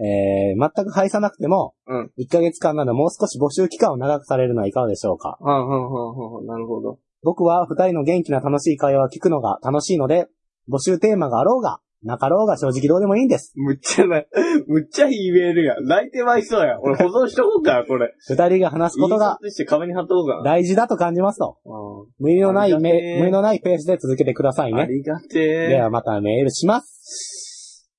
[0.04, 5.38] えー、全く配さなくても、うん1ヶ月間などもう少し募集期間を長くされるのはいかがでしょうか？
[5.42, 5.96] うん、うん、う
[6.38, 6.98] ん、うん、なるほど。
[7.22, 10.26] 僕は二人の元気な楽しい会話を聞くのが楽しいので、
[10.68, 13.54] 募集テーマがあろうが、なかろうが正直どうでもいいんです。
[13.56, 14.24] むっちゃな、
[14.68, 15.76] むっちゃいいメールや。
[15.82, 16.80] 泣いてまいそうや。
[16.82, 18.14] 俺保存しとこうか、 これ。
[18.28, 20.44] 二人が話すことが印刷して壁に貼っとこうかな。
[20.44, 21.58] 大事だと感じますと。
[21.66, 24.78] う無理のないありがてえめ、無理のないペースで続けてくださいね。
[24.78, 25.68] んありがてえ。
[25.70, 27.90] ではまたメールします。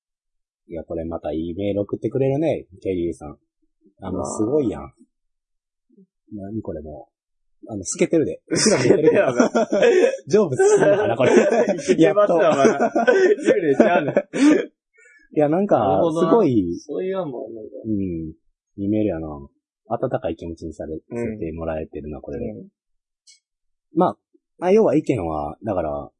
[0.69, 3.39] いや、これまたいいメール送ってくれるね、ケリーさん。
[4.01, 4.93] あの、すごいやん。
[6.33, 7.14] 何これもう。
[7.69, 8.43] あの、透けてるで。
[8.49, 9.11] 後ろ見てるで。
[10.29, 11.33] 成仏するのかな、これ。
[11.93, 12.93] いけますわ、まだ。
[13.43, 14.15] 幽霊ちゃうねん。
[14.15, 18.33] いや、なんなかすごい、そういうのも、なんかうん、
[18.77, 19.29] いいメールやな。
[19.87, 22.47] 温かい気持ちにされ、てもらえてるな、これで。
[22.47, 22.69] うん
[23.97, 24.19] まあ、
[24.59, 26.11] まあ、要は意見は、だから、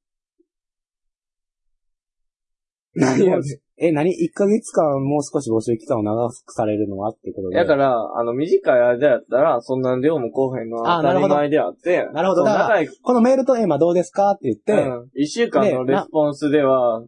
[2.95, 3.39] 何や
[3.77, 7.57] え、何 ?1 ヶ月間もう少し募集期間を長くされるのはってことで。
[7.57, 15.09] だから、あの、短い間やったら、そんな量も後編の当たり前であって、なるほどそう長い、このメールとテーマどうですかって言って、うん。
[15.15, 17.05] 一週間のレスポンスでは、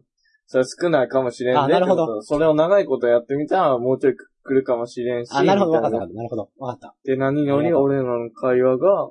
[0.47, 5.29] それ少ないかもしれんねあなるほどってことそれを長いことやってみたら、もうちょい来るかもしれんし。
[5.33, 6.15] あ、なるほど、わみたいかった、わかった。
[6.15, 6.95] なるほど、わかった。
[7.05, 9.09] で、何より俺らの会話が、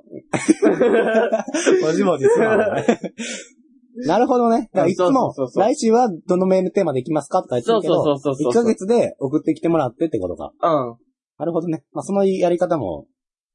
[1.81, 2.83] 文字文字すな。
[4.05, 4.69] なるほどね。
[4.73, 10.51] だからいつも来週はどのメールテーマでいきますかとか言ってるけど、そうそうそうそう1ヶ月で送ってきてもらってってことか。
[10.61, 10.97] うん。
[11.39, 11.83] なるほどね。
[11.91, 13.07] まあ、そのやり方も、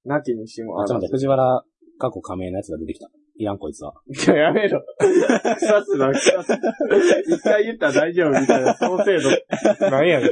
[0.04, 1.64] なきにしもああ、ちょっと待って、藤原
[1.98, 3.08] 過去加盟のやつが出てきた。
[3.36, 3.94] いらんこいつは。
[4.08, 4.84] いや、やめろ。
[4.98, 6.52] 腐すな、腐す。
[7.28, 9.30] 一回言ったら大丈夫みたいな、その程度。
[9.90, 10.28] 何やねん。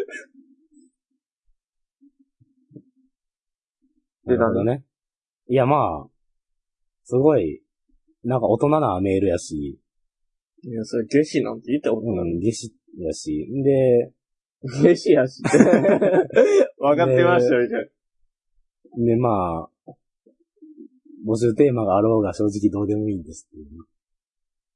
[4.27, 4.85] でなるほどね。
[5.49, 6.09] いや、まあ、
[7.05, 7.63] すごい、
[8.23, 9.80] なんか大人なメールやし、
[10.63, 12.33] いや、それ、下死なんて言ったことない。
[12.33, 14.13] うん、下しやし、で、
[14.83, 15.43] 下死やし。
[16.79, 17.91] 分かってましたよ、みたい
[19.07, 19.93] で、まあ、
[21.27, 23.71] 募集テーマがあろうが正直どうでもいいんですっていうね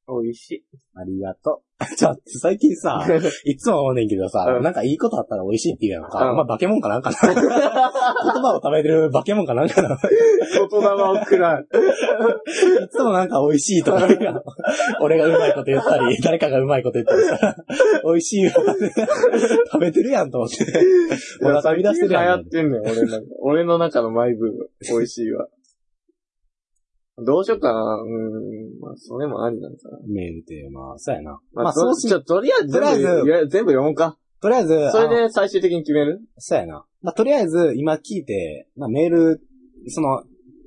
[0.09, 0.65] 美味しい。
[0.95, 1.75] ありがとう。
[1.97, 3.05] ちょっと、最近さ、
[3.45, 6.25] いつも思うねんけどさ、うんなんかいいことあったら美味しいって言うやんか。
[6.25, 11.69] うんお前化け物かなんかな 言葉を食べてる化け物かなんかな言霊を食らう。
[12.85, 14.43] いつもなんか美味しいとか言うやん。
[15.01, 17.57] 俺がうまいこと言ったり、誰かがうまいこと言ったりさ、
[18.05, 18.53] 美味しいわ。
[19.73, 20.65] 食べてるやんと思って。
[21.43, 22.41] お腹乱してる流やん。
[22.41, 23.23] 行ってんねん、俺の中。
[23.41, 24.71] 俺の中のマイブーム。
[24.81, 25.49] 美味しいわ。
[27.19, 27.81] どうしようかな。
[27.81, 28.81] うーん。
[28.81, 29.99] まあ、それもありなのかな。
[30.09, 31.39] メールテーマ、そうやな。
[31.53, 34.19] まあ、まあ、そそうしちょ、とりあえず全部、とりあえず全部読もうか。
[34.41, 36.21] とりあえず、それあで最終的に決める？
[36.39, 36.85] そうやな。
[37.03, 39.41] まあ、とりあえず、今聞いて、まあ、メール、
[39.89, 40.25] その、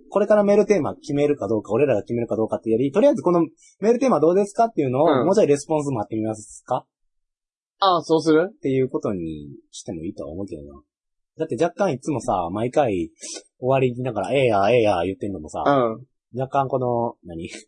[0.10, 3.41] これからメールテーマ決めるかどうか、俺らが決めるかどうかっていうより、とりあえずこの
[3.82, 6.86] メールテーマどうですかっていうのを、うんもうちょいレスポンス待ってみますか？
[7.80, 8.52] ああ、そうする？
[8.52, 10.82] っていうことにしてもいいとは思うけどな。
[11.38, 13.12] だって若干いつもさ、毎回
[13.60, 16.06] 終わりにながら、ええや、ええや言ってんのもさ、うん。
[16.38, 17.50] 若干この、何？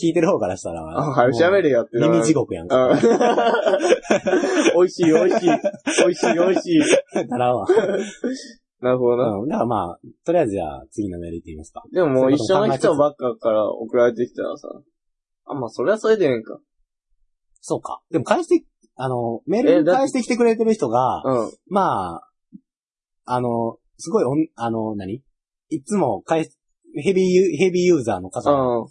[0.00, 2.88] 聞いてる方からしたら、あ、はい、喋れやって耳地獄やんか。
[2.88, 2.98] うん。
[4.74, 5.48] 美味しい、美味しい。
[5.48, 6.80] 美味しい、美味しい。
[7.30, 7.66] ならんわ。
[8.80, 9.36] なるほどな。
[9.36, 9.48] うん。
[9.48, 11.84] だからまあ、とりあえずじゃあ次のメール行ってみますか。
[11.92, 14.68] でももう一緒の人ばっかから送られてきたらさ。
[15.46, 16.58] あ、まあ、それはそれでええんか。
[17.60, 18.02] そうか。
[18.10, 18.66] でも返して、
[18.96, 21.52] あの、メール返してきてくれてる人が、うん。
[21.68, 22.30] まあ、
[23.26, 25.22] あの、すごいおん、あの、何？
[25.70, 26.58] いつも返す、
[26.96, 28.86] ヘビーユ、ヘビーユーザーの方うん。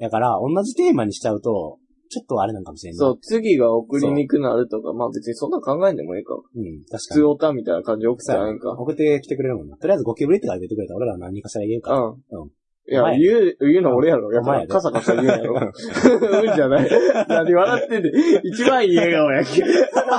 [0.00, 1.78] だから、同じテーマにしちゃうと、
[2.10, 2.98] ちょっとあれなんかもしれんない。
[2.98, 6.34] そう、次が送りにくくなるとか、まあ別にそんな考えんでもいいか。
[6.34, 6.38] う。
[6.38, 7.24] ん、確か普通に。
[7.26, 8.72] オタみたいな感じで送ったらええんか。
[8.72, 9.76] 送ってきてくれるもんな。
[9.76, 11.98] とりあえずゴキブリって書いてくれたら俺らは何かしら言えるから。
[11.98, 12.12] うん。
[12.12, 12.50] うん
[12.90, 14.32] いや、言う、言うの俺やろ。
[14.32, 15.60] やっぱお前やでカサカサ言うやろ。
[15.60, 16.88] うんじゃない。
[17.28, 18.10] 何笑ってんで。
[18.44, 19.62] 一番いい笑顔やけ。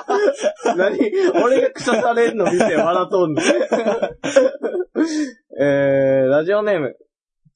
[0.77, 0.99] 何
[1.43, 3.41] 俺が草されんの見て笑っとんの。
[5.59, 6.95] えー、ラジオネーム。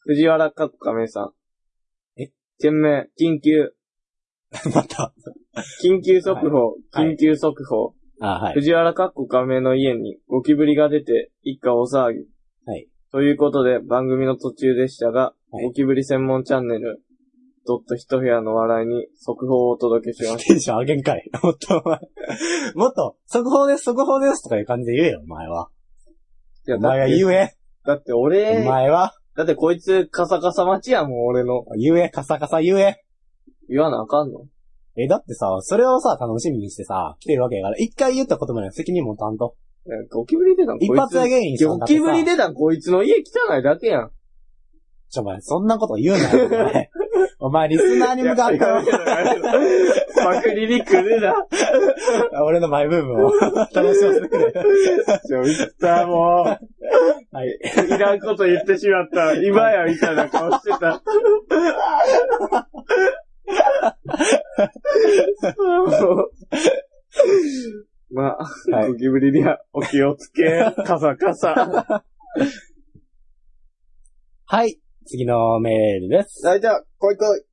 [0.05, 1.31] 藤原かっこ亀さ
[2.17, 2.21] ん。
[2.21, 2.31] え？
[2.59, 3.71] 件名、緊急。
[4.75, 5.13] また。
[5.81, 6.75] 緊急速報。
[6.91, 7.93] はい緊急速報。
[8.19, 8.53] あ、はい。
[8.53, 12.27] 藤原かっこ亀の家にゴキブリが出て、一家大騒ぎ。
[12.65, 12.89] はい。
[13.13, 17.01] ということで、番組の途中でしたが、はいゴキブリ専門チャンネル、
[17.65, 21.29] ドット一部屋の笑いに速報をお届けしましテンション上げんかい。
[21.41, 21.99] もっと、お前
[22.75, 25.69] もっと、速報です、速報ですとかいう感じで言えよ、お前は。
[26.65, 26.71] た。
[26.71, 27.53] いやお前はだって言え。
[27.85, 31.65] だってお俺、前は、だってこいつカサカサ待ちやもん、俺の。
[31.77, 32.97] 言え、カサカサ言え。
[33.69, 34.45] 言わなあかんの？
[34.95, 39.55] え、だってさ、それをさ、楽しみにしてさ、来てるわけやから、一回言った言葉には責任持たんと。
[39.87, 40.91] いやゴキブリ出たんこいつ。
[40.91, 44.11] 一発屋芸人さんゴキブリ出たんこいつの家汚いだけやん。
[45.09, 46.89] ちょ、お前、そんなこと言うなよ、お前。
[47.39, 51.33] お前、リスナーに向かって、パクリに来るな。
[52.45, 53.31] 俺のマイブームを
[53.73, 54.53] 楽しませてくれ。
[54.53, 56.65] ちょ、言った、もう。
[57.33, 57.47] はい。
[57.49, 59.33] いらんこと言ってしまった。
[59.41, 61.01] 今や、みたいな顔してた。
[68.11, 68.37] まあ、
[68.75, 70.43] はいゴキブリにはお気をつけ、
[70.85, 72.05] カサカサ。
[74.45, 74.79] はい。
[75.07, 76.45] 次のメールです。
[76.45, 77.45] はい、じゃあ、来い来い。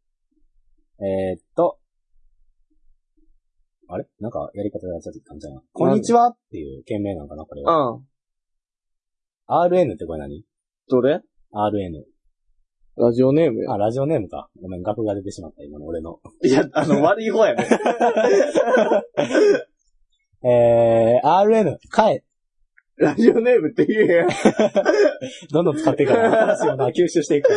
[1.03, 1.79] えー、っと。
[3.89, 4.07] あれ？
[4.21, 5.63] なんか、やり方がちょっと感じゃな。
[5.73, 7.93] こんにちはっていう件名なのかなこれは。
[7.93, 8.10] うん。
[9.51, 10.45] RN ってこれ何？
[10.89, 11.23] どれ
[11.53, 12.05] ?RN。
[12.97, 13.73] ラジオネームや。
[13.73, 14.49] あ、ラジオネームか。
[14.63, 16.21] ごめん、額が出てしまった、今の俺の。
[16.45, 17.67] いや、あの、悪い方やね。
[20.45, 22.23] えー、RN、かえ。
[22.97, 24.29] ラジオネームって言えや。
[25.51, 27.55] どんどん使っていくから、話をな、吸収していくか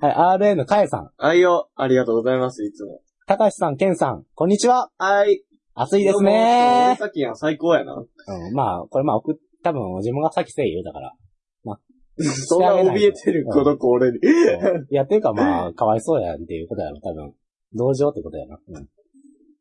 [0.00, 0.14] ら。
[0.14, 1.10] はい、RN、かえさん。
[1.18, 1.68] はいよ。
[1.74, 3.02] ありがとうございます、いつも。
[3.26, 4.90] たかしさん、けんさん、こんにちは。
[4.96, 5.42] はい。
[5.74, 7.94] 暑いですねさっきやん、最高やな。
[7.94, 9.36] うん、まあ、これまあ、送っ、
[9.70, 11.12] 多分自分が先せい言うだから。
[12.20, 14.18] そんな怯えてる、この子俺に。
[14.18, 17.32] いや、っていうかまあ、 かわいそうやんっていうことやろ、多分。
[17.74, 18.58] 同情ってことやな。
[18.68, 18.88] うん。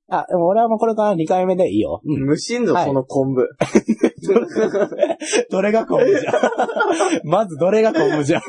[0.09, 2.01] あ、でも俺はもうこれから2回目でいいよ。
[2.03, 2.25] うん。
[2.25, 3.47] 無心ぞ、はいその昆布。
[5.51, 6.31] どれが昆布じゃ？
[6.31, 6.33] ん。
[7.29, 8.39] まずどれが昆布じゃ？
[8.39, 8.41] ん。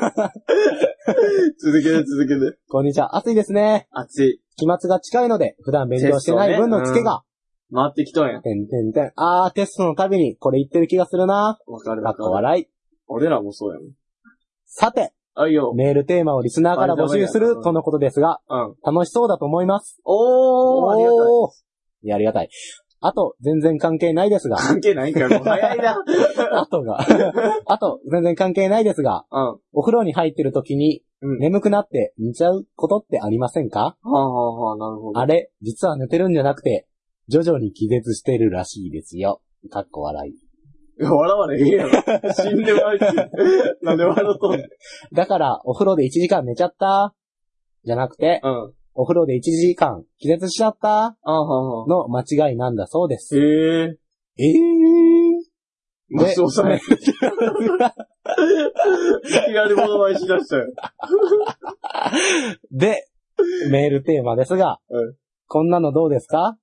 [1.59, 2.57] 続けて続けて。
[2.69, 3.15] こんにちは。
[3.15, 3.87] 暑いですね。
[3.91, 4.39] 熱い。
[4.55, 7.21] 期末が近いので、普段勉強してない分のツケが、
[7.73, 8.41] 回ってきとんや。
[8.41, 9.11] てんてんてん。
[9.15, 11.59] あー、テストのたびにこれ言ってる気がするな。
[11.67, 12.45] わかるかっこわかる。
[12.45, 12.67] 笑い。
[13.07, 13.89] 俺らもそうやもん。
[14.65, 15.73] さて、あいよ。
[15.73, 18.75] メールテーマをリスナーから募集するとのことですが、うん。
[18.83, 19.99] 楽しそうだと思います。
[20.03, 21.17] おー、ありがたい。
[21.19, 21.49] おー
[22.01, 22.49] いや、ありがたい。
[23.01, 26.03] あと、全然関係ないですが、関係ないんかよ、もう早いな。
[26.59, 26.99] あとが、
[27.65, 29.59] あと、全然関係ないですが、うん。
[29.71, 31.39] お風呂に入ってる時にうん。
[31.39, 33.79] 眠くなって寝ちゃうことってありませんか？
[33.79, 35.19] はあはあはあ、なるほど。
[35.19, 36.87] あれ、実は寝てるんじゃなくて、
[37.29, 39.41] 徐々に気絶してるらしいですよ。
[39.71, 40.33] かっこ笑い。
[41.01, 41.91] 笑われへんやろ。
[42.33, 43.01] 死んでまうし。
[43.83, 44.61] なんで笑うとん。
[45.13, 47.13] だから、お風呂で1時間寝ちゃった？
[47.85, 48.73] じゃなくて、うん。
[48.95, 51.15] お風呂で1時間気絶しちゃった？
[51.25, 53.37] の間違いなんだそうです。
[53.37, 53.95] へえ。
[54.37, 54.53] ええ
[56.11, 56.73] マスオさん。
[56.75, 56.83] いき
[59.53, 60.65] なり物まねしだしたよ。
[62.71, 63.05] で、
[63.69, 65.15] メールテーマですが、うん
[65.51, 66.57] こんなのどうですか？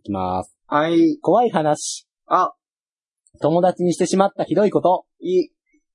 [0.00, 0.56] いきます。
[0.66, 1.18] はい。
[1.20, 2.06] 怖い話。
[2.26, 2.54] あ、
[3.40, 5.04] 友達にしてしまったひどいこと。
[5.20, 5.48] い、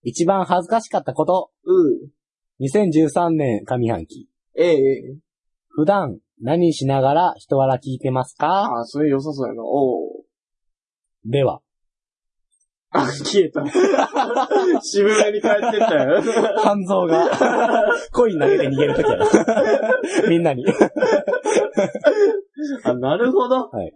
[0.03, 1.49] 一番恥ずかしかったこと。
[1.63, 4.29] う、2013年上半期。
[4.55, 5.17] ええ。
[5.69, 8.79] 普段何しながら人笑聞いてますか？
[8.81, 9.63] あ、それ良さそうやな。
[9.63, 10.25] おう。
[11.25, 11.61] では、
[12.91, 13.65] あ、消えた。
[14.81, 16.21] 渋めに帰ってったよ。
[16.61, 17.29] 肝臓が、
[18.13, 19.25] コイン投げて逃げるときやな。
[20.29, 20.65] みんなに。
[22.84, 23.67] あ、なるほど。
[23.69, 23.93] はい。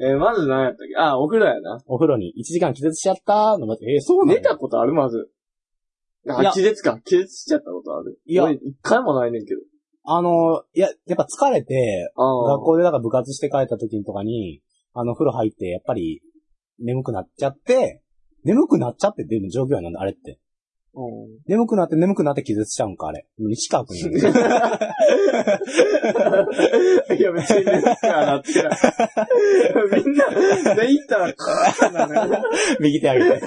[0.00, 0.96] えーまず何やったっけ？
[0.96, 1.78] あ、お風呂やな。
[1.86, 5.30] お風呂に1時間気絶しちゃったのまえーそうなの寝たことあるまず。
[6.28, 7.00] あ気絶か。
[7.04, 8.20] 気絶しちゃったことある。
[8.26, 9.60] いや俺一回もないねんけど。
[10.04, 12.56] あの、いや、やっぱ疲れて、ああ。
[12.56, 14.62] 学校でなんか部活して帰った時とかに、
[14.94, 16.22] あの、風呂入って、やっぱり、
[16.78, 18.00] 眠くなっちゃって、
[18.44, 20.38] 眠くなっちゃってでも状況やなんだ、あれって。
[20.98, 21.38] うん。
[21.46, 23.24] 眠くなって眠くなって気絶しちゃうんか、あれ。
[23.38, 24.00] 西川くん い
[27.20, 28.72] や、別に寝つかなってない。
[30.04, 30.26] みんな、
[30.74, 31.32] 寝入ったら。
[32.80, 33.46] 右手上げて。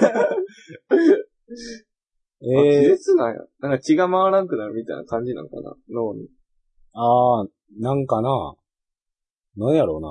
[2.40, 3.40] え気えー、絶なんや。
[3.60, 6.30] なんか血が回らんくなるみたいな感じなんかな、脳に。
[6.94, 7.48] あー、
[7.78, 8.54] なんかな。
[9.56, 10.08] なんやろうな。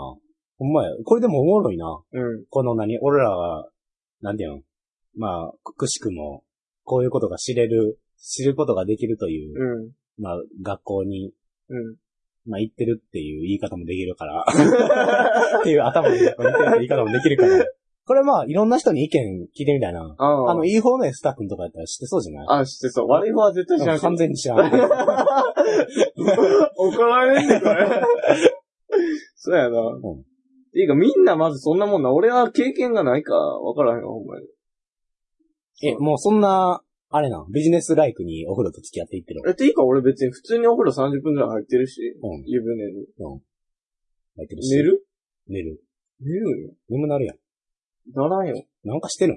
[0.59, 0.91] ほんまや。
[1.03, 2.03] これでもおもろいな。
[2.11, 2.45] うん。
[2.49, 3.67] この何、俺らが、
[4.21, 4.61] なんていうの
[5.17, 6.43] まあ、くしくも、
[6.91, 9.91] こういうことが知れる、知ることができるという、うん。
[10.21, 11.31] まあ、学校に、
[11.69, 11.95] うん。
[12.45, 14.43] まあ、行ってるっていう言い方もできるから、
[15.61, 17.65] っていう頭に学校に行ってるって言い方もできるから、
[18.05, 20.15] これまあ、いろんな人に意見聞いてみたいな。
[20.17, 22.47] あの、いい方のスタッフとかやったら知ってそうじゃない？
[22.61, 23.07] あ、知ってそう。
[23.07, 24.59] 悪い方は絶対知らんけど完全に知らん。
[26.75, 27.87] 怒られんねん、これ。
[29.37, 29.69] そうやな。
[29.69, 29.73] ん
[30.73, 32.11] いいか、みんなまずそんなもんな。
[32.11, 34.47] 俺は経験がないか、わからへんわ、ほんまに。
[35.83, 39.41] え、もうそんな、あれな、ビジネスライクにお風呂と付き合っていってる。
[39.47, 42.43] え、ていうか俺別に普通にお風呂30分くらい入ってるし、うん。
[42.45, 43.07] 湯船に。
[44.37, 45.05] 入ってるし寝る？
[45.47, 45.81] 寝る。
[46.21, 46.69] 寝るんよ。
[46.89, 47.37] 眠なるやん。
[48.13, 48.63] ならんよ。
[48.83, 49.35] なんかしてるん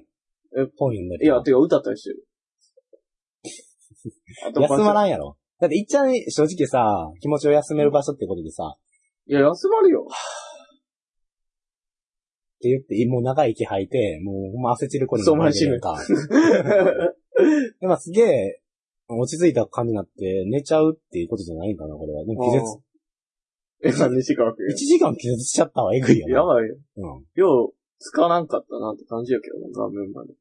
[0.56, 1.26] え本読んだり。
[1.26, 2.26] いや、てか歌ったりしてる。
[4.48, 4.94] あと休まん。
[4.94, 5.36] らんやろ。
[5.60, 8.76] だって、いっちゃん正直さ、気持ちを休める場所ってことでさ、
[9.26, 10.06] いや、休まるよ。
[12.64, 15.98] って言って、もう長い息吐いて、もうほんま焦ちる子にそうマジるか。
[17.80, 18.60] で、まあすげえ、
[19.08, 22.24] 落ち着いた感じになって寝ちゃうっていうことじゃないんかな、これは。
[22.24, 22.64] でも気絶、
[23.84, 26.34] え、何時間く1時間気絶しちゃったわ、えぐいよな。
[26.40, 26.76] やばいよ。
[26.96, 27.24] うん。
[27.34, 30.32] よう、使わんかったなって感じやけどな、画面まで。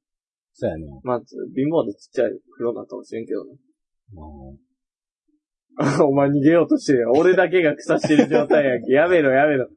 [0.53, 0.87] そうやな。
[1.03, 1.21] まあ、
[1.55, 3.51] 貧乏でちっちゃい風呂なんかもしれんけどな。
[3.51, 4.57] うん
[6.05, 7.11] お前逃げようとしてるよ。
[7.15, 8.91] 俺だけが腐してる状態やんけ。
[8.91, 9.69] やめろ、やめろ。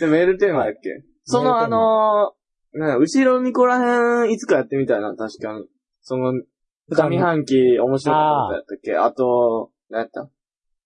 [0.00, 1.04] で、メールテーマやっけ？
[1.24, 5.66] その、あのー、なんか後ろにこらへん、いつかやってみたいな、確かに。
[6.00, 6.32] その、
[6.88, 8.96] 上半期面白かったやったっけ？
[8.96, 10.28] あと、何やった？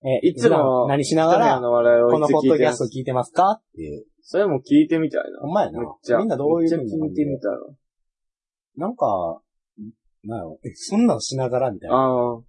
[0.04, 3.32] え、いつも何しながら、このポッドキャスト聞いてます。
[3.32, 3.60] か？
[3.60, 4.04] っていう。
[4.22, 5.40] それも聞いてみたいな。
[5.40, 5.88] ほんまやなめっ。
[6.02, 6.18] ちゃ。
[6.18, 7.52] みんなどういうめっちゃ風に聞いてみたい
[8.76, 9.40] なんか、
[10.24, 10.58] なんやろ？
[10.64, 11.96] え、そんなのしながらみたいな。
[11.96, 12.02] な。
[12.02, 12.40] ああ、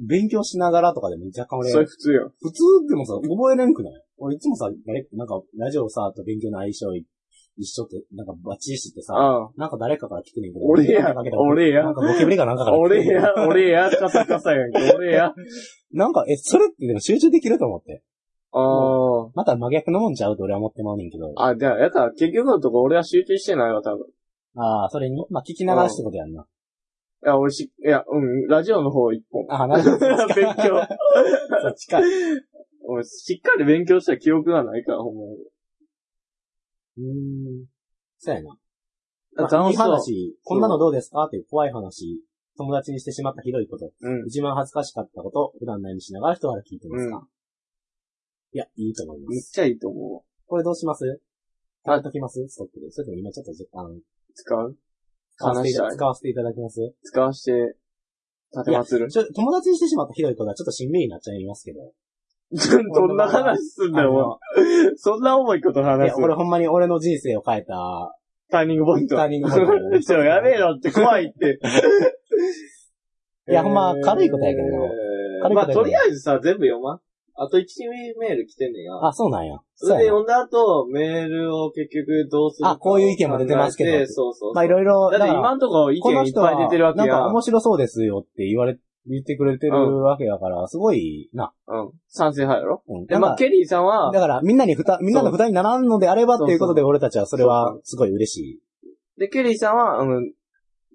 [0.00, 2.32] 勉強しながらとかでも若干俺、それ普通よ。
[2.42, 3.92] 普通でもさ、覚えれんくない？
[4.18, 6.86] 俺いつもさ、誰なんか、ラジオさ、と勉強の相性
[7.58, 9.50] 一緒って、なんかバッチリしてさ、ああ。
[9.56, 10.66] なんか誰かから来てねんけど。
[10.66, 14.92] 俺やなんかけど俺やなんかゴキブリかなんかから俺や、俺や、カサカサやんけ。
[14.94, 15.32] 俺や。
[15.92, 18.02] なんか、え、それってでも集中できると思って。
[18.52, 21.32] あまた真逆のもんちゃうと俺は思ってまうねんけど。
[21.36, 21.48] あ。
[21.48, 24.06] あ、じゃあ、やから結局のとこ俺は集中してないわ、多分。
[24.56, 26.46] ああ、それにまあ聞きながらしてことやんな。
[27.24, 29.46] いや、俺し、いや、うん、ラジオの方一本。
[29.48, 29.98] ああ、なるほど。
[30.34, 30.80] 勉強。
[31.62, 32.02] そっちかい。
[32.88, 35.36] 俺、しっかり勉強した記憶がないから、ほんまに。
[36.98, 37.66] うーん。
[38.18, 38.56] そうやな。
[39.38, 41.24] あまあいい楽しそう話、こんなのどうですか？
[41.24, 42.22] っていう怖い話、
[42.56, 44.26] 友達にしてしまったひどいこと、うん。
[44.26, 47.28] 一番恥ずかしかったこと、普段何しながら人から聞いてますか、う
[48.54, 49.30] いや、いいと思います。
[49.30, 51.20] めっちゃいいと思これどうします？
[51.84, 52.46] あ買っときます？
[52.48, 52.90] ストックで。
[52.90, 54.02] それとも今ちょっと時間、う。
[54.32, 54.76] 使う？
[55.36, 56.94] 使わせていた使わせていただきます？
[57.02, 57.76] 使わして、
[58.52, 59.10] 立てまつる？
[59.10, 61.92] ちょ友達にしてしまったひどいことはちょっとしんみりになっちゃいますけど。
[62.94, 64.90] どんな話すんだよ、お前。
[64.96, 66.16] そんな重いこといや、話す。
[66.16, 67.74] これほんまに俺の人生を変えた、
[68.50, 69.16] ターニングポイント。
[69.16, 71.58] ターニングポイントだよね ちょ、やめろって怖いって。
[73.48, 77.00] いやほんま軽いことやけどえー軽いことやけどまあ、とりあえずさ、全部読まん？
[77.38, 77.62] あと1
[78.18, 78.92] メール来てんねんや。
[79.06, 79.58] あ、そうなんや。
[79.74, 84.54] それで読んだ後、メールを結局どうするかあこういう意見も出てますけどそうそうそう。
[84.54, 87.08] まあいろいろ、だって今んとこ意見いっぱい出てるわけやん。
[87.08, 88.78] なんか面白そうですよって言われ
[89.08, 91.52] 言ってくれてるわけだから、すごいな。
[91.66, 91.90] うん。
[92.08, 92.82] 賛成派やろ？
[92.88, 93.06] うん。
[93.06, 98.60] で、まあ、ケリーさんは、だから、みんなに負担、みんなの負担にならんのであればっていうことで、俺たちはそれはすごい嬉し
[99.16, 99.20] い。
[99.20, 100.32] で、ケリーさんは、うん、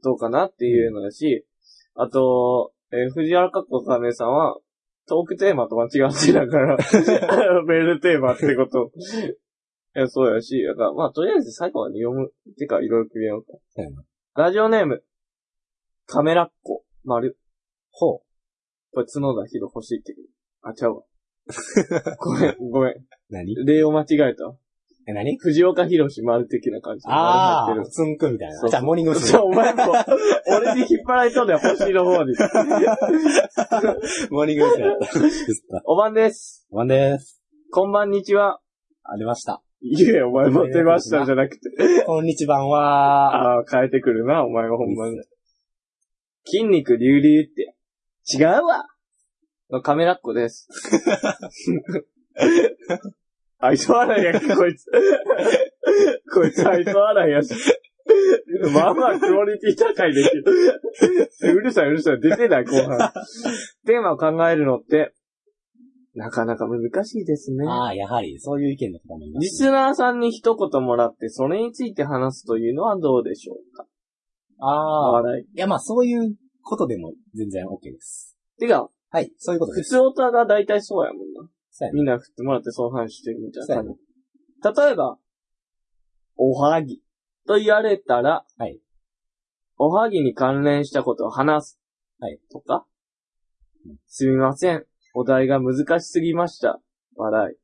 [0.03, 1.45] どうかなっていうのだし、
[1.95, 4.57] あと、えー藤原かっこかねさんは、
[5.07, 6.77] トークテーマと間違ってだから、
[7.65, 8.91] メールテーマってこと。
[9.95, 12.31] いや、そうやし、だから、まあ、とりあえず最後まで読む。
[12.57, 13.53] てか、いろいろ決めようか。
[14.35, 15.03] ラジオネーム、
[16.05, 17.37] カメラっ子、丸。
[17.91, 18.19] ほう。
[18.93, 20.15] これ、角田博欲しいって。
[20.61, 21.03] あ、ちゃうわ。
[22.19, 22.95] ごめん、ごめん。
[23.29, 23.55] 何？
[23.65, 24.55] 例を間違えたわ。
[25.07, 25.37] え、何？
[25.37, 27.85] 藤岡弘丸的な感じああ。
[27.85, 28.59] つんくんみたいな。
[28.59, 29.83] そうじゃあ、モーニングじゃあ、お前も、
[30.47, 32.35] 俺に引っ張られとんねん、星の方に。
[34.29, 34.97] モーニング娘。
[35.85, 36.67] おばんです。
[36.69, 37.41] ワンです。
[37.71, 38.59] こんばんにちは。
[39.03, 39.63] ありました。
[39.81, 41.69] いえ、お前も出ましたじゃなくて。
[42.05, 45.19] こんにちはは、ああ、変えてくるな、お前はほんまに。
[46.45, 47.75] 筋肉隆々って。
[48.33, 48.85] 違うわ
[49.69, 50.67] のカメラっ子です。
[53.59, 54.85] 愛想笑いやんけ、こいつ。
[56.33, 57.53] こいつ愛想笑いやし。
[58.73, 60.43] まあまあ、クオリティ高いできる。
[61.53, 62.19] うるさい、うるさい。
[62.19, 63.11] 出てない、後半。
[63.85, 65.13] テーマを考えるのって、
[66.13, 67.65] なかなか難しいですね。
[67.67, 69.63] ああ、やはり、そういう意見の方もいまリす。
[69.63, 73.85] スナーさんに一言もらって、それについて話すというのはどうでしょうか？
[74.59, 75.11] ああ。
[75.13, 75.45] 笑い。
[75.45, 78.37] いや、まあ、そういうことでも全然 OK です。
[78.59, 79.89] てか、はい、そういうことです。
[79.89, 81.49] 普通オタが大体そうやもんな。
[81.69, 84.81] そうやねみんな振ってもらってその話してるみたいな感じ。
[84.81, 85.17] 例えば、
[86.37, 87.01] おはぎ
[87.47, 88.79] と言われたら、はい
[89.83, 91.79] おはぎに関連したことを話す。
[92.19, 92.85] はいとか、
[93.85, 94.85] うんすみません。
[95.13, 96.79] お題が難しすぎました。
[97.15, 97.55] 笑い。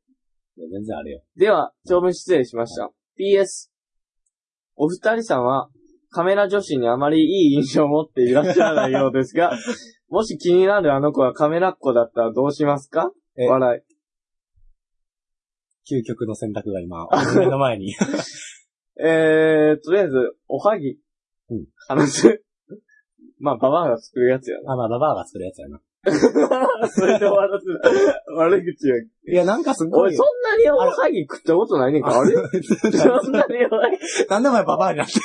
[0.59, 1.23] いや全然あるよ。
[1.37, 2.89] では、長文失礼しました。
[3.19, 3.69] PS。
[4.75, 5.69] お二人さんは、
[6.17, 9.51] カメラ女子にあまりいい印象を持っていらっしゃらないようですが、
[10.09, 13.11] もし気になるあの子がカメラっ子だったらどうしますか？
[13.37, 13.83] え笑
[15.87, 17.07] 究極の選択が今、
[17.37, 17.91] 目の前に。
[17.91, 17.93] い。
[18.99, 20.97] えー、とりあえず、おはぎ。
[21.51, 22.43] うん話す。
[23.37, 25.79] まあ、ババアが作るやつやあ、まあ、ババアが作るやつやな。
[26.11, 26.87] な。
[26.89, 27.65] それで終わらす。
[28.35, 28.95] 悪口や。
[28.99, 30.23] いや、なんかすご俺、いそ。
[30.23, 32.19] んなにおはぎ食ったことないねんか。
[32.19, 32.33] あれ？
[32.33, 33.97] そんなにおはぎ、
[34.29, 35.21] なんでお前ババアになってる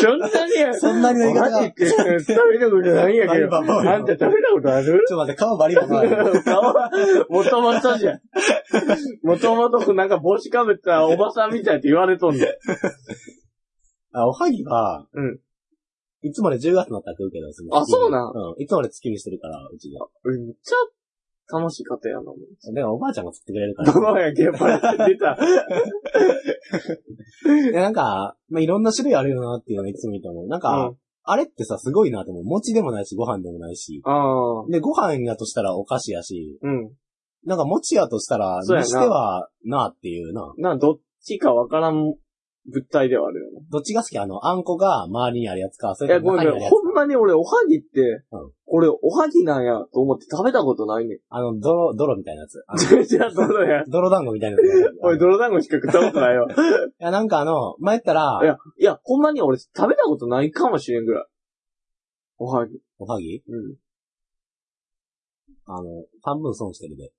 [0.00, 3.48] そんなに、そんなにの言い方おはぎって食べたことないんやけど。
[3.48, 4.84] ババアやあんた食べたことある？
[4.86, 6.24] ちょっと待って、顔バリババアや。
[6.44, 6.62] 顔、
[7.28, 8.20] もともとじゃん。
[9.22, 12.46] もともとなんか帽子かぶったおばさんみたいって言われとんねん。
[14.16, 15.38] あ、おはぎは、うん。
[16.24, 18.32] いつもね、10月になったら食うけど、すぐあそうなん？
[18.32, 18.62] うん。
[18.62, 19.98] いつも俺月にしてるから、うちで。
[20.24, 22.32] めっちゃ楽しい家庭やな。
[22.72, 23.92] でもおばあちゃんが作ってくれるから。
[23.92, 25.36] ババアやけん、バレて出た。
[27.44, 30.48] で、なんか、まあ、いろんな種類あるよなっていうのがいつも見て思う。
[30.48, 30.96] なんか、うん
[31.26, 32.44] あれってさ、すごいなと思う。
[32.44, 34.02] 餅でもないし、ご飯でもないし。
[34.04, 34.66] ああ。
[34.68, 36.92] で、ご飯やとしたらお菓子やし、うん。
[37.46, 40.52] なんか餅やとしたら、そうやなにしては、なっていうな。
[40.58, 42.14] な、どっちかわからん
[42.66, 43.60] 物体ではあるよね。
[43.70, 44.18] どっちが好き？
[44.18, 46.32] あの、あんこが周りにあるやつか、それとも。
[46.36, 48.00] 中にあるやつほんまに俺、おはぎって、
[48.32, 51.18] うん俺、おはぎなんやと思って食べたことないねん。
[51.28, 52.64] あの、泥、泥みたいなやつ。
[52.66, 53.84] あのじゃあ、 どうや。
[53.86, 54.96] 泥団子みたいなやつ。
[55.02, 56.46] 俺、泥団子しか食ったことないわ。
[56.50, 56.54] い
[56.98, 61.26] や、なんかあの、前言ったらい、や、いや、ほんまに俺、食べたことないかもしれんぐらい。
[62.38, 62.80] おはぎ。
[62.98, 63.42] おはぎ？
[63.46, 63.76] うん。
[65.66, 67.12] あの、半分損してるで。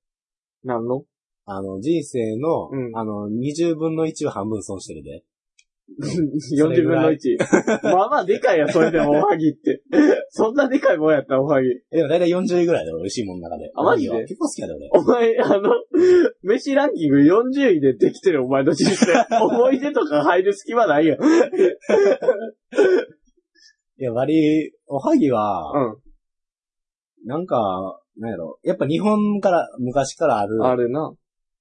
[0.64, 1.04] なんの？
[1.46, 5.24] あの、人生の、うんあの、20分の1を半分損してるで。
[6.58, 7.38] ?40 分の1。
[7.84, 9.82] まあまあでかいや、それでもおはぎって。
[10.30, 11.70] そんなでかいもんやった、おはぎ。
[11.92, 13.72] えでも大体40位ぐらいで美味しいもんの中で。
[13.76, 14.22] あマジで？
[14.26, 14.90] 結構好きやで俺。
[14.94, 15.70] お前、あの、
[16.42, 19.14] 飯ランキング40位でできてるお前の人生。
[19.42, 21.18] 思い出とか入る隙間ないよ。
[23.98, 26.02] いや、割り、おはぎは、う
[27.26, 28.60] なんか、なんやろ。
[28.64, 30.64] やっぱ日本から、昔からある、ん。
[30.64, 31.14] あるな。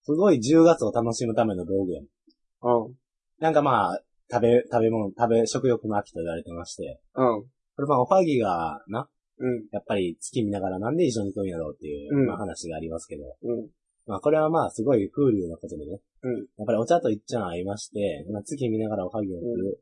[0.03, 2.05] すごい10月を楽しむための道具やん。
[2.05, 2.95] うん。
[3.39, 4.01] なんかまあ、
[4.31, 7.01] 食べ、食べ物、食べ、食欲の秋と言われてまして。
[7.15, 7.43] うん。
[7.77, 9.09] これまあ、おはぎが、な、
[9.39, 9.67] うん。
[9.73, 13.25] やっぱり月見ながらなんで一緒に食うんやろうっていう、うんまあ話がありますけど。
[13.43, 13.69] うん。
[14.07, 16.01] まあこれはまあすごい風流なことでね。
[16.23, 16.37] うん。
[16.37, 19.81] やっぱりお茶と一茶合いまして、まあ月見ながらおはぎを食う。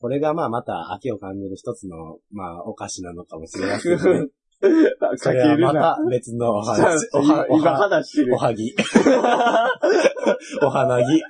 [0.00, 4.28] これがまあまた秋を感じる一つの、まあお菓子なのかもしれませんね。
[5.16, 5.96] それはまるな。
[5.96, 7.08] た別のお話。
[7.14, 8.38] おは、お今は、話してるお。
[8.38, 8.74] はぎ。
[10.62, 11.22] お花ぎ。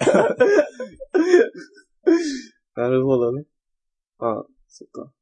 [2.76, 3.44] なるほどね。
[4.18, 5.12] あそっか。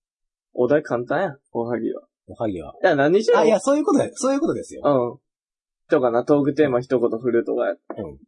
[0.53, 2.03] お題簡単や、おはぎは。
[2.27, 2.75] おはぎは。
[2.83, 3.39] いや、何にしろ。
[3.39, 4.13] あ、いや、そういうことだよ。
[4.15, 4.83] そういうことですよ。
[4.85, 5.21] うん。
[5.89, 7.73] とかな、トークテーマ一言振るとかや。
[7.73, 7.75] う
[8.09, 8.19] ん。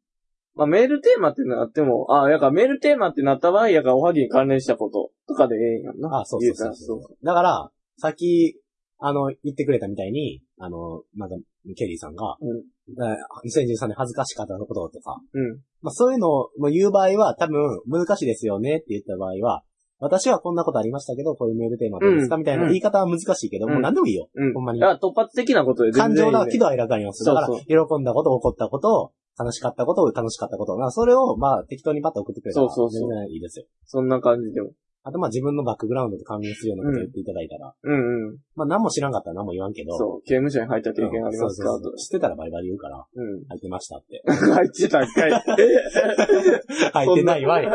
[0.54, 6.20] まあ、メールテーマってなっても、あ、やからメールテーマってなった場合、やからおはぎに関連したこととかでええんやんな。
[6.20, 7.24] あ、そうそうそうそう。
[7.24, 8.60] だから、さっき、
[8.98, 11.36] あの、言ってくれたみたいに、あの、まだ、
[11.76, 15.58] ケリーさんが、うんえ2013年恥ずかしかったこととか、うん。
[15.82, 19.62] まあそういうのを言う場合は多分難しいですよねって言った場合は、
[20.00, 24.30] 私はこんなことありましたけど、こういうメールテーマどうですか、うんみたいな言い方は難しいけど、うんもう何でもいいよ。
[24.34, 24.54] うん。
[24.54, 26.38] ほんまにいや、突発的なことで全感然いい、ね。
[26.38, 27.24] 情が喜怒哀楽あります。
[27.24, 30.76] だから、そう喜んだこと、怒ったこと、楽しかったこと、楽しかったこと。
[30.76, 33.66] まあそれを、まあ適当にパッと送ってくれたら、そうそうそう全然いいですよ。
[33.84, 34.70] そんな感じでも。
[35.04, 38.36] あとまあ自分のバックグラウンドと関連するようなこと言っていただいたら、うんうん。
[38.56, 40.22] まあ何も知らんかったら何も言わんけど、そう。
[40.22, 41.70] 刑務所に入った経験ありますか？
[41.70, 43.44] うんそうそうそう知ってたらバリバリ言うから、うん。
[43.48, 44.22] 入ってましたって。
[44.26, 45.32] 入ってたんかい。
[46.92, 47.68] 入ってないわい。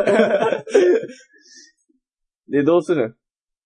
[2.48, 3.06] で、どうする？
[3.08, 3.14] ん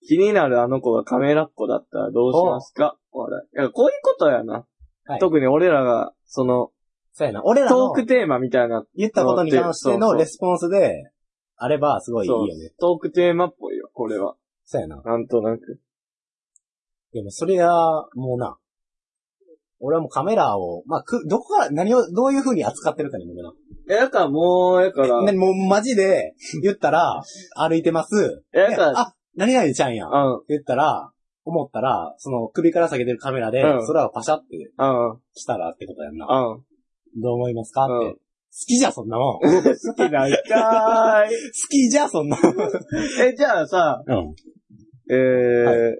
[0.07, 2.97] 気になるあの子がカメラっ子だったらどうしますか？
[3.13, 4.65] 笑いいやこういうことやな。
[5.07, 6.71] はい特に俺らが、その、
[7.13, 7.41] そうやな。
[7.43, 11.11] 俺らのトークテーマみたいな、言ったことに関してのレスポンスで、
[11.59, 12.73] あればすごいいいよね。
[12.81, 14.37] トークテーマっぽいよ、これは。
[14.65, 15.03] そうやな。
[15.03, 15.81] なんとなく。
[17.13, 18.57] でもそれは、もうな、
[19.81, 23.55] 俺はもうカメラを、まあ、く、どこから、何を、どういう風に扱ってるかにもよ
[23.89, 23.95] な。
[23.95, 27.23] え、やからもう、やから、ね、もうマジで言ったら、
[27.57, 28.43] 歩いてます。
[28.53, 30.09] え、やから、あ、何々ちゃんやん。
[30.09, 31.13] ってうん、言ったら、
[31.45, 36.27] 思ったら、その首から下げてるカメラで、うん空をパシャってうん、したらってことやんな。
[36.27, 37.21] うん。
[37.23, 38.17] どう思いますかって。
[38.49, 39.41] うん好きじゃ、そんなもん。
[39.41, 41.53] 好好きなんかーい。
[41.71, 42.55] きじゃ、そんなもん。
[43.23, 44.35] え、じゃあさ、うん。
[45.11, 45.97] えー、は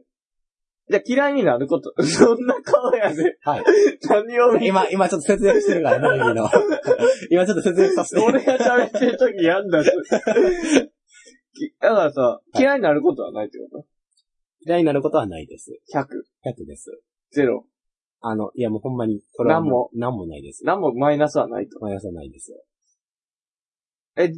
[0.91, 3.37] じゃあ嫌いになること、 そんな顔やで。
[3.43, 3.65] はい。
[4.09, 6.49] 何を見今、今ちょっと節約してるからね、耳の。
[7.31, 8.23] 今ちょっと節約させて。
[8.23, 9.91] 俺が喋ってる時やんだって。
[11.53, 13.85] きだからさ、嫌いになることはないってこ
[14.67, 15.79] 嫌いになることはないです。
[15.93, 16.05] と ?100、
[16.63, 16.99] 100です。
[17.37, 17.63] 0。
[18.21, 20.65] あの、いやもうほんまに、これは何もう何もないです。
[20.65, 21.79] 何もマイナスはないと。
[21.81, 22.59] マイナスはないですよ。
[24.17, 24.33] え、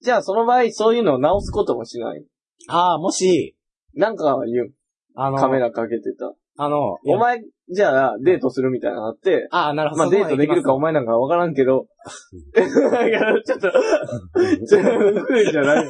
[0.00, 2.24] じゃあその場合、そういうのを直すこともしない？
[2.68, 3.56] ああ、もし、
[3.94, 4.72] なんかは言う？
[5.16, 6.32] あの、カメラかけてた。
[6.58, 10.02] あの、いやお前、じゃあデートするみたいなのあって、ああ、なるほど。
[10.04, 11.86] まあデートできるかお前なんかわからんけど、
[12.56, 15.88] いやちょっと、ちょっと、じゃない。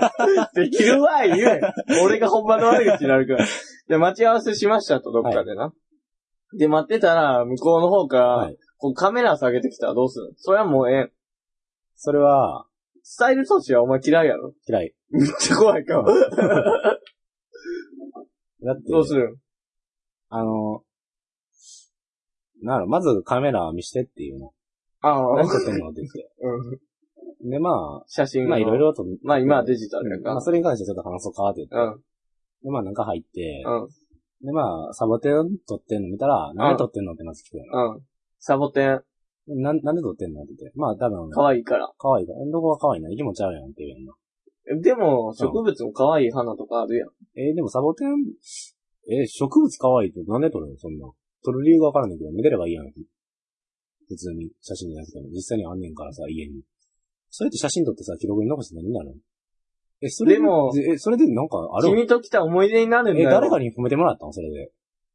[0.55, 1.61] できるわい言え。
[2.03, 3.47] 俺が本場の悪口になるから。
[3.89, 5.72] で、待ち合わせしましたと、どっかでな。
[6.55, 10.32] で、待ってたら、向こうの方から、はいこうカメラ下げてきたらどうするの？
[10.36, 11.12] それはもうええ。
[11.94, 12.66] それは、
[13.03, 14.53] スタイル措置はお前嫌いやろ？
[14.68, 14.94] 嫌い。
[15.09, 16.09] めっちゃ怖いかも。
[16.12, 16.18] だ
[18.72, 19.38] って、どうする？
[20.28, 20.84] あの、
[22.62, 24.53] なるまずカメラ見してっていうの。
[25.01, 26.30] ああ、何撮ってんのって言って。
[27.42, 27.51] うん。
[27.51, 29.07] で、まあ、写真まあいろいろと。
[29.22, 31.76] まあ今はデジタルやからまあそれに関してちょっと話そうかって言って。
[31.76, 32.03] うん。
[32.62, 33.88] で、まあなんか入って、うん。
[34.43, 38.01] で、まあ、サボテン撮ってんの見たら、なんで撮ってんのってなってきて、うん。
[38.39, 39.01] サボテン、
[39.49, 40.78] なん、なんで撮ってんのって言って。
[40.78, 41.93] まあ多分、可愛いから。
[41.99, 42.39] かわいいから。
[42.51, 44.14] どこがかわいいな生き物ちゃうやんって言うやんな。
[44.82, 47.09] でも、植物も可愛い花とかあるやん。
[47.37, 48.09] えーでもサボテン、
[49.09, 50.76] えー植物かわいいってなんで撮るの？
[50.76, 51.07] そんな。
[51.45, 52.87] 撮る理由がわからんねんけど、見てればいいやん。
[54.09, 56.62] 普通に写真じゃなくても、実際にあんねんからさ、家に。
[57.30, 59.14] それって写真撮ってさ、記録に残して何になるの？
[60.03, 61.88] え、それでもえ、それでなんかある？
[61.88, 63.30] 君と来た思い出になるんだえ、よ。
[63.30, 64.32] 誰かに褒めてもらったの？
[64.32, 64.70] それで。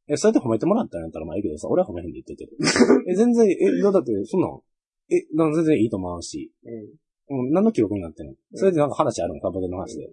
[0.08, 2.50] え、それで褒めてもらったんやったらまあいいけどさ、俺は褒めへんで言ってて。
[3.08, 4.60] え、全然、え、だって、そんなん、
[5.10, 6.52] え、なん全然いいと思うし。
[7.30, 7.44] うん。
[7.46, 8.26] うん、何の記録になってん？
[8.26, 10.10] のそれでなんか話あるのサボテンの話で。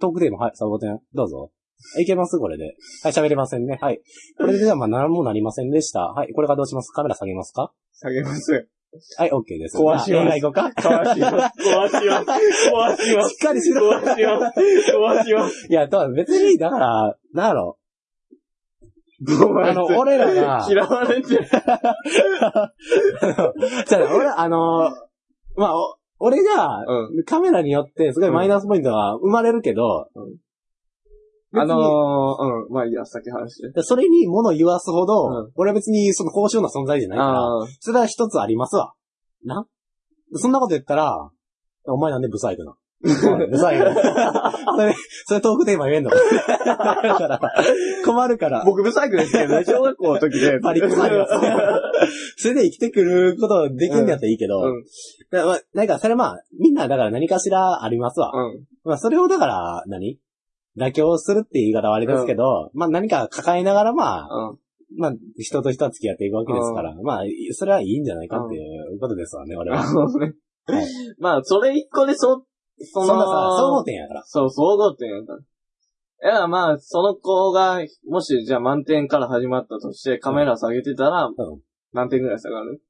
[0.00, 1.52] トークテーマ、はい、サボテン、どうぞ。
[2.00, 2.38] いけます？
[2.38, 2.64] これで。
[3.02, 3.78] はい、喋れませんね。
[3.82, 4.00] はい。
[4.38, 6.00] これでじゃあまあ何もなりませんでした。
[6.08, 6.90] はい、これからどうします？
[6.90, 7.72] カメラ下げますか？
[7.92, 8.68] 下げます。
[9.18, 9.76] はい、OK です。
[9.76, 10.72] 壊しますあ映画行こうか？
[10.80, 11.34] 壊します。
[11.60, 12.30] 壊します。
[12.70, 13.30] 壊します。
[13.30, 13.90] しっかりしろ。
[13.90, 14.60] 壊します。
[14.92, 15.66] 壊します。
[15.68, 17.78] いや、だから別に、だから、なんやろ？
[19.64, 21.44] あの、俺らが、嫌われてる。
[21.46, 24.90] じゃあ、俺、あの、
[25.56, 27.24] まあ、お俺が、うん。
[27.24, 30.08] カメラによってすごいマイナスポイントが生まれるけど、
[31.60, 32.72] あのー、うん。
[32.72, 33.82] まあいいや、先話して。
[33.82, 37.40] それに物言わすほど、うん俺は別にその高尚な存在じゃないから。
[37.80, 38.94] それは一つありますわ。
[39.44, 39.66] な？
[40.34, 41.30] そんなこと言ったら、
[41.84, 42.74] お前なんでブサイクな。
[43.02, 43.10] ブ
[43.58, 43.94] サイクな。
[44.76, 44.94] それ、
[45.26, 46.10] それトークテーマ言えんの？
[48.04, 48.64] 困るから。
[48.64, 50.58] 僕、ブサイクですけどね、小学校の時で。
[50.60, 51.30] バリ困るやつ。
[52.42, 54.84] それで生きてくることできんのやったらいいけど、うん。
[55.30, 58.32] だまあなんかそれまあ、みんなだから何かしらありますわ。
[58.34, 58.64] うん。
[58.84, 60.18] まあそれをだから何、
[60.76, 64.58] 妥協するっていう言い方はあれですけど、まあ何か抱えながらまあ、うん。
[64.98, 68.58] まあ人と人は付き合っていくわけですから、まあそれはいいんじゃないかってい
[68.94, 69.82] うことですわね、俺は。
[70.68, 70.84] はい
[71.20, 72.44] まあ、それ一個でそ、
[72.80, 74.22] そそんなさ、総合点やから。
[74.24, 75.34] そう、総合点やか
[76.22, 76.32] ら。
[76.32, 81.34] いや、まあ、その子が、もし、じゃあ満点から始まったとして、カメラ下げてたら、うん
[81.92, 82.82] 何点ぐらい下がる？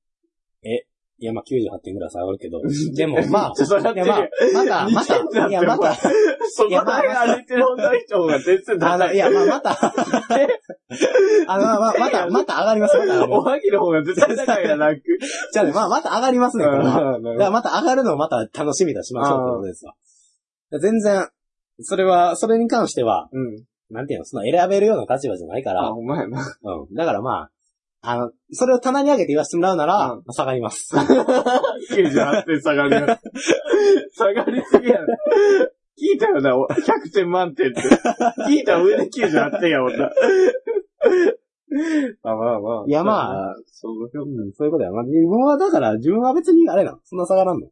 [1.19, 2.61] いや、まあ98点ぐらい下がるけど。
[2.95, 9.71] でも、まあ、ちょっと待っていや、まあ、また、また、いや、また、そこで歩いてる女の人が全然あの、いや、まあ、また、
[11.49, 13.43] あの、まあ、また、また上がります、お。
[13.43, 15.01] はぎの方が絶対高いやなく。
[15.53, 17.17] じゃあね、まあ、また上がりますね、これは。
[17.17, 19.95] うんだからまた上がるのをまた楽しみとしましょうってことですわ。
[20.81, 21.29] 全然、
[21.81, 23.65] それは、それに関しては、うん。
[23.89, 26.41] なんていうの、その選べるような立場じゃないから、あ、お前やな。
[26.63, 26.95] うん。
[26.95, 27.51] だからまあ、
[28.09, 30.95] あの、それを棚に上げて言わせてもらうなら、うん下がります。
[30.95, 33.19] 98点下がるよ。
[34.17, 35.07] 下がりすぎやろ。
[35.99, 37.81] 聞いたよな、お100点満点って。
[38.49, 40.13] 聞いた上で98点やもんな。
[42.23, 42.85] まあまあまあ。
[42.87, 43.97] いやまあ、そう
[44.67, 44.93] いうことや。
[44.93, 47.67] まあ、自分はだから、自分は別にあれな、そんな下がらんの。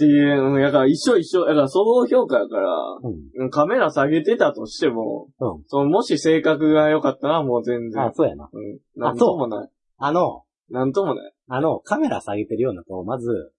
[0.00, 1.44] っていう、うんだから一緒一緒。
[1.44, 2.70] だから総合評価やから、
[3.02, 3.44] うん。
[3.44, 5.64] うんカメラ下げてたとしても、うん。
[5.66, 8.02] そのもし性格が良かったらもう全然。
[8.02, 8.48] あ、そうやな。
[8.50, 8.78] うん。
[8.96, 9.70] なんともない。
[9.98, 11.32] あの、なんともない。
[11.48, 13.52] あの、カメラ下げてるような子を、まず、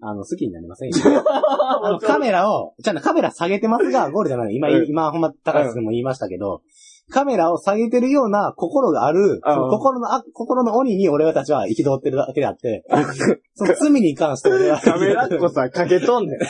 [0.00, 0.96] あの、好きになりませんよ。
[1.28, 4.54] あの、カメラを、じゃあカメラ下げてますが、ゴールじゃない。
[4.54, 6.62] 今、うん今、ほんま、高橋君も言いましたけど、
[7.10, 12.84] カメラを下げてるような心がある、その心の、あ、心の鬼に俺たちは憤ってるだけであって、
[13.54, 14.78] その罪に関して俺は。
[14.78, 16.38] カメラっこさ、かけとんねん。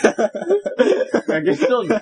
[1.27, 1.99] かけとんねん。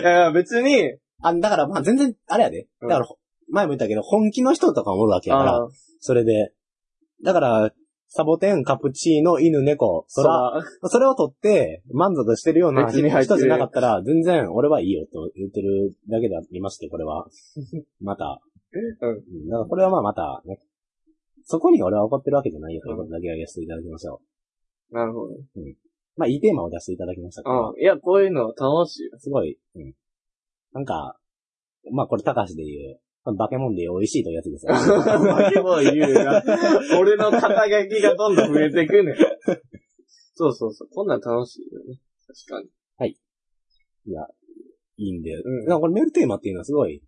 [0.00, 2.68] いや、別に、あ、だからまあ全然、あれやで。
[2.82, 3.06] だから、
[3.48, 5.68] 前も言ったけど、本気の人とかもおるわけやから、あ
[6.00, 6.52] それで。
[7.24, 7.70] だから、
[8.08, 13.00] サボテン、カプチーノ、犬、猫、そら、それを取って満足してるような人
[13.36, 17.26] じゃなかったら、全然俺はいいよと言ってるだけでありまして、これは。
[18.00, 18.40] また。
[18.72, 19.12] うんう
[19.44, 19.48] ん。
[19.48, 20.60] だからこれはまあまた、ね。
[21.44, 24.20] そこに俺は怒ってるわけじゃないよということだけは言わせていただきましょ
[24.90, 25.34] なるほど。
[25.34, 25.38] う。
[26.16, 27.80] まあいいテーマを出していただきましたから、うん。
[27.80, 29.18] いや、こういうの楽しいよ。
[29.18, 29.94] すごい、うん。
[30.72, 31.16] なんか、
[31.92, 33.00] まあこれ高橋で言う、
[33.34, 34.72] バケモンで美味しいというやつですよ。
[34.72, 36.42] バケモン言うな。
[36.98, 39.16] 俺の肩書きがどんどん増えてくねん。
[40.34, 40.88] そうそうそう。
[40.88, 41.98] こんなん楽しいよね。
[42.26, 42.68] 確かに。
[44.06, 44.22] いや、
[44.96, 45.34] いいんで。
[45.34, 47.02] うんこれメールテーマっていうのはすごい、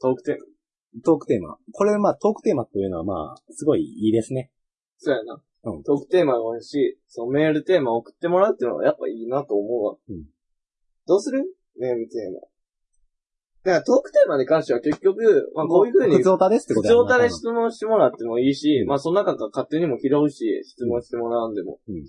[0.00, 1.02] トークテーマ。
[1.02, 1.56] トークテーマ。
[1.72, 4.50] これまあトークテーマっていうのはまあ、すごいいいですね。
[4.98, 5.40] そうやな。
[5.64, 9.96] うんトークテーマが多いし、そのメールテーマ送ってもらうっていうのはやっぱいいなと思うわ。
[10.08, 10.24] うん
[11.06, 11.44] どうする？
[11.76, 12.40] メールテーマ。
[13.64, 21.78] だからトークテーマに関しては結局、まあこういう風に普通オタですってこと普通歌で質問してもらってもいいし、うんまあその中から勝手にも拾うし、質問してもらうんでも。
[21.88, 22.04] うん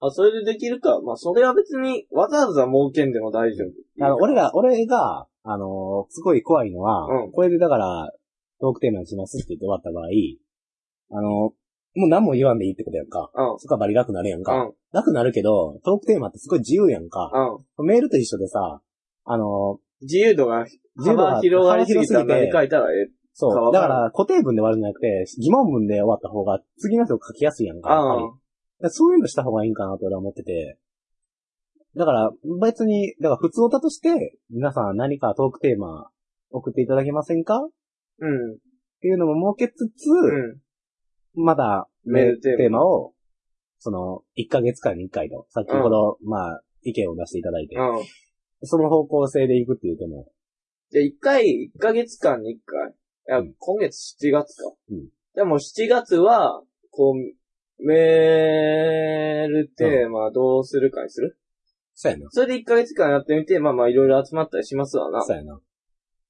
[0.00, 1.00] あ、それでできるか。
[1.00, 4.04] まあそれは別にわざわざ儲けんでも大丈夫。
[4.04, 8.10] あの、俺ら、俺が、あのーすごい怖いのは、うんこれでだから、
[8.60, 10.08] トークテーマにしますって言って終わった場合、
[11.16, 11.52] あのー
[11.96, 13.30] もう何も言わんでいいってことやんか。
[13.32, 13.58] うん。
[13.60, 14.52] そこはバリ楽なるやんか。
[14.52, 14.72] うん。
[14.92, 17.30] 楽なるけど、トークテーマってすごい自由やんか。
[17.78, 17.86] うん。
[17.86, 18.80] メールと一緒でさ、
[19.24, 23.04] あの自由度が、自由度が幅広がりすぎたら何書いたらええ。
[23.04, 23.72] ーそう。
[23.72, 27.88] だから、固定文で終わるんじゃなくて、疑問文で終わった方が、次の人書きやすいやんか。
[27.88, 27.94] か
[28.80, 30.78] らそういうのした方がいいんかなと俺は思ってて。
[31.96, 32.30] だから、
[32.60, 36.08] 別に、だから普通歌として、皆さん何かトークテーマ
[36.50, 37.56] 送っていただけませんか？
[37.56, 37.68] っ
[38.20, 38.58] うん。
[39.00, 40.08] ていうのも設けつつ、
[41.36, 41.44] うん。
[41.44, 43.14] まだメールテーマを、
[43.78, 47.82] その、1ヶ月間に1回と、先ほど、まあ、意見を出していただいて、うん。
[48.66, 50.30] その方向性でいくって言っても、
[50.90, 52.90] じゃあ一回、一ヶ月間に一回。
[52.90, 52.92] い
[53.26, 54.72] や、うん今月7月か。
[54.90, 61.36] うんでも7月は、こう、メールテーマどうするかにする？
[61.94, 62.28] そうやな。
[62.30, 65.24] それで1ヶ月間やってみて、まあまあいろいろ集まったりしますわな。
[65.24, 65.58] そうやな。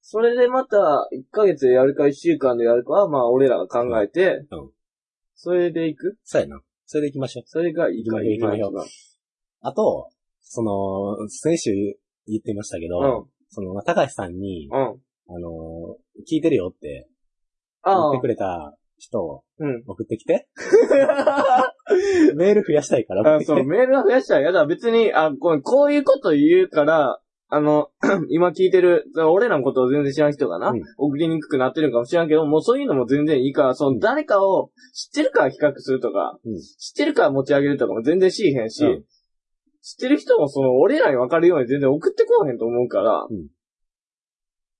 [0.00, 0.76] それでまた、
[1.12, 4.70] 1ヶ月でやるか1週間でやるかは、まあ俺らが考えて、うん
[5.36, 6.16] それでいく？
[6.24, 6.60] そうやな。
[6.86, 7.42] それで行きましょう。
[7.46, 8.72] それがいいか行きましょう
[9.60, 10.08] あと、
[10.40, 11.70] その、先週
[12.26, 13.24] 言ってましたけど、うん。
[13.50, 14.78] その、高橋さんに、うん。
[14.78, 15.96] あの、
[16.30, 17.08] 聞いてるよって
[17.84, 18.26] 言ああってく。
[18.26, 19.82] れた人をうん。
[19.86, 20.48] 送ってきて。
[22.36, 23.64] メール増やしたいから送っあそう。
[23.64, 24.66] メールが増やしたら嫌だ。
[24.66, 27.88] 別に、あ、こうこういうこと言うから、あの、
[28.30, 39.04] 今聞いてる、俺らのことを全然知らん人がな、うん送りにくくなってるかもしれんけど、もうそういうのも全然いいから、その誰かを知ってるから比較するとか、うん知ってるから持ち上げるとかも全然しへんし、うん
[39.84, 43.48] 知ってる人もその、俺らに分かるように全然送ってこうへんと思うから、うん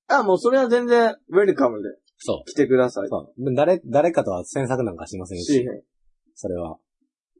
[0.07, 3.07] あ、もうそれは全然、ウェルカムでそ来てくださう。
[3.07, 3.09] い。
[3.09, 3.55] そう。
[3.55, 5.83] 誰、誰かとは詮索なんかしませんし、しへん。
[6.35, 6.77] それは。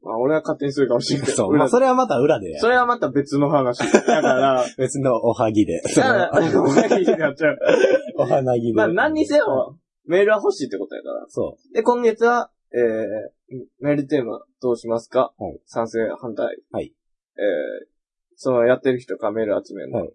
[0.01, 1.33] まあ、俺は勝手にするかもしれんけど。
[1.37, 1.49] そう。
[1.49, 2.57] 裏でまあ、それはまた裏で。
[2.59, 3.79] それはまた別の話。
[3.79, 5.81] だから、 別のおはぎで。
[5.95, 7.57] だから、お前になっちゃう。
[8.17, 8.73] お花ぎで。
[8.73, 11.25] まあ、何にせよ、メールは欲しいってことやから。
[11.29, 15.33] そで、今月は、えー、メールテーマどうしますか？
[15.37, 16.57] はい賛成、反対。
[16.71, 16.93] はい。
[17.37, 17.87] えー、
[18.35, 19.99] その、やってる人からメール集めるの。
[19.99, 20.13] はい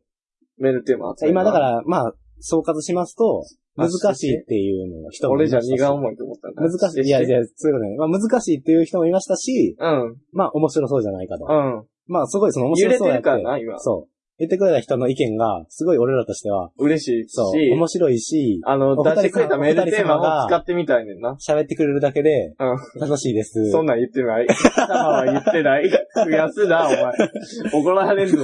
[0.60, 1.32] メールテーマ集う。
[1.32, 1.40] めるの。
[1.40, 3.44] 今だか、ら、まあ、総括しますと、
[3.76, 6.62] 難しいっていうのを人もい俺じゃましたし荷が重いと思ったんだ。
[6.62, 7.06] 難しい。
[7.06, 7.96] いやいや、そういうことね。
[7.96, 10.16] まあ難しいっていう人もいましたし、うん。
[10.32, 11.46] まあ面白そうじゃないかと。
[11.48, 11.86] うん。
[12.06, 13.18] まあすごいその面揺れて白そうやって。
[13.18, 13.78] るからな、今。
[13.78, 14.09] そう。
[14.40, 21.36] 言ってくれた人の意見が、すごい俺らとしては、嬉しいそう、し、面白いし、あの、出してくれたメールテーマを使ってみたいねんな。
[21.46, 22.64] 喋ってくれるだけで、う
[22.98, 23.00] ん。
[23.00, 23.70] 楽しいです。
[23.70, 24.46] そんなん言ってない。
[24.46, 25.90] 貴様は言ってない。
[25.90, 27.82] 増やすな、お前。
[27.82, 28.38] 怒られるぞ。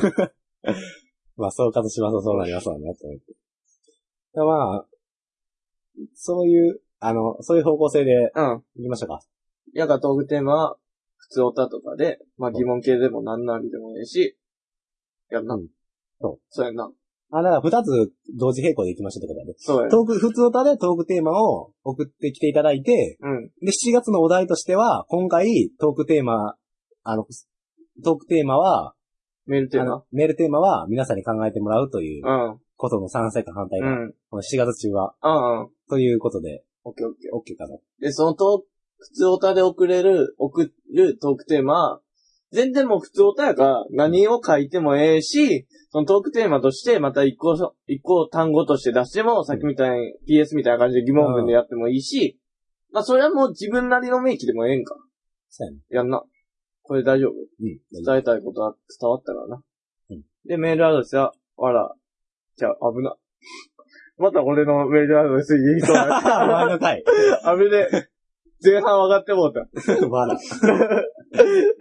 [1.39, 3.35] まあ、総括しますとそうなりますわね、と思って。
[4.35, 4.86] まあ、
[6.12, 8.62] そういう、あの、そういう方向性でうん。
[8.77, 9.20] 行きましょうか。
[9.73, 10.77] やがトークテーマは、
[11.16, 14.36] 普通歌とかで、まあ疑問系でも何なりでもいいし、
[15.31, 15.40] や。
[15.40, 15.75] うん
[16.20, 16.38] そう。
[16.51, 16.90] そうやんな。
[17.32, 19.55] あ、だから二つ同時並行で行きましょうってことだね。
[19.59, 19.90] そうや。
[19.90, 23.48] トーク、普通歌でトークテーマを送ってきていただいて、うん。
[23.62, 26.55] で、7月のお題としては、今回、トークテーマ、
[27.02, 27.24] あの、
[28.05, 28.94] トークテーマは、
[29.47, 30.05] メールテーマ？
[30.12, 32.59] メールテーマは皆さんに考えてもらうといううん。
[32.76, 34.14] ことの賛成か反対か、うん。
[34.30, 35.68] この7月中は、うんうん。
[35.88, 37.55] ということで、オッケーオッケー。
[37.55, 37.76] OK かな。
[38.01, 38.68] で、そのトーク、
[38.98, 42.01] 普通歌で送れる、送るトークテーマ、
[42.52, 45.66] 全然もう普通歌やから何を書いてもええし、
[45.97, 47.55] そのトークテーマとしてまた一個、
[47.86, 52.39] 一個単語として出しても、さっきみたいに PS みたいな感じで疑問文でやってもいいし、
[52.93, 54.94] まあそれはもう自分なりの名義でもええんか。
[55.48, 55.78] そうやね。
[55.89, 56.23] やんな。
[56.82, 58.05] これ大丈夫うん。
[58.05, 59.62] 伝えたいことは伝わったからな。
[60.10, 61.90] うんで、メールアドレスは、わら、
[62.56, 63.16] じゃあ、危な。
[64.18, 66.66] また俺のメールアドレス言いそう 前な。
[66.68, 67.02] の回。
[67.59, 67.89] 危ね。
[68.62, 69.66] 前半上がってもうた。
[70.09, 70.39] まだ。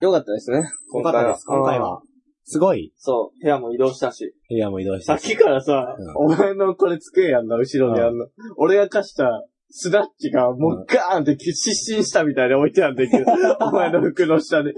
[0.00, 0.68] よかったですね。
[0.94, 1.44] よかったです。
[1.46, 2.02] 今回は。
[2.50, 4.34] すごい、そう、部屋も移動したし。
[4.48, 5.04] 部屋も移動して。
[5.04, 8.26] さっきからさ、うんお前のこれ机やんな、後ろにあんの。
[8.56, 13.26] 俺が貸したスナッチがもうガーンって失神したみたいで置いてあるんだけど、
[13.60, 14.70] お前の服の下に。
[14.70, 14.74] えー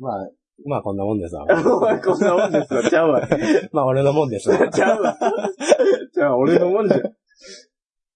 [0.00, 0.28] まあ、
[0.66, 1.44] まあこんなもんですわ。
[1.46, 2.82] お前こんなもんですわ。
[2.82, 3.28] ちゃうわ。
[3.70, 4.68] まあ俺のもんですわ。
[4.68, 5.16] ちゃうわ。
[6.12, 7.00] じゃあ俺のもんじゃん。
[7.02, 7.04] い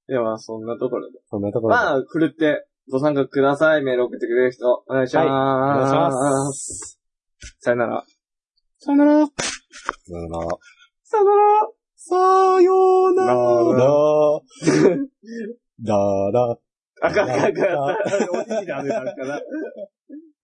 [0.08, 1.20] やまあそんなところで。
[1.30, 1.80] そんなところで。
[1.80, 3.84] まあ、ふるってご参加ください。
[3.84, 4.82] メール送ってくれる人。
[4.88, 5.26] お願いします。
[5.26, 7.03] はいお願いします。
[7.60, 8.04] さよなら。
[8.78, 9.26] さよなら。
[9.26, 10.48] さよなら。
[11.02, 11.68] さよなら。
[11.96, 12.16] さ
[12.62, 13.88] よななら。
[15.80, 15.94] だ
[16.32, 16.58] ら。
[17.02, 17.98] あかんあかんあかん。
[18.30, 19.40] おじいだめだから。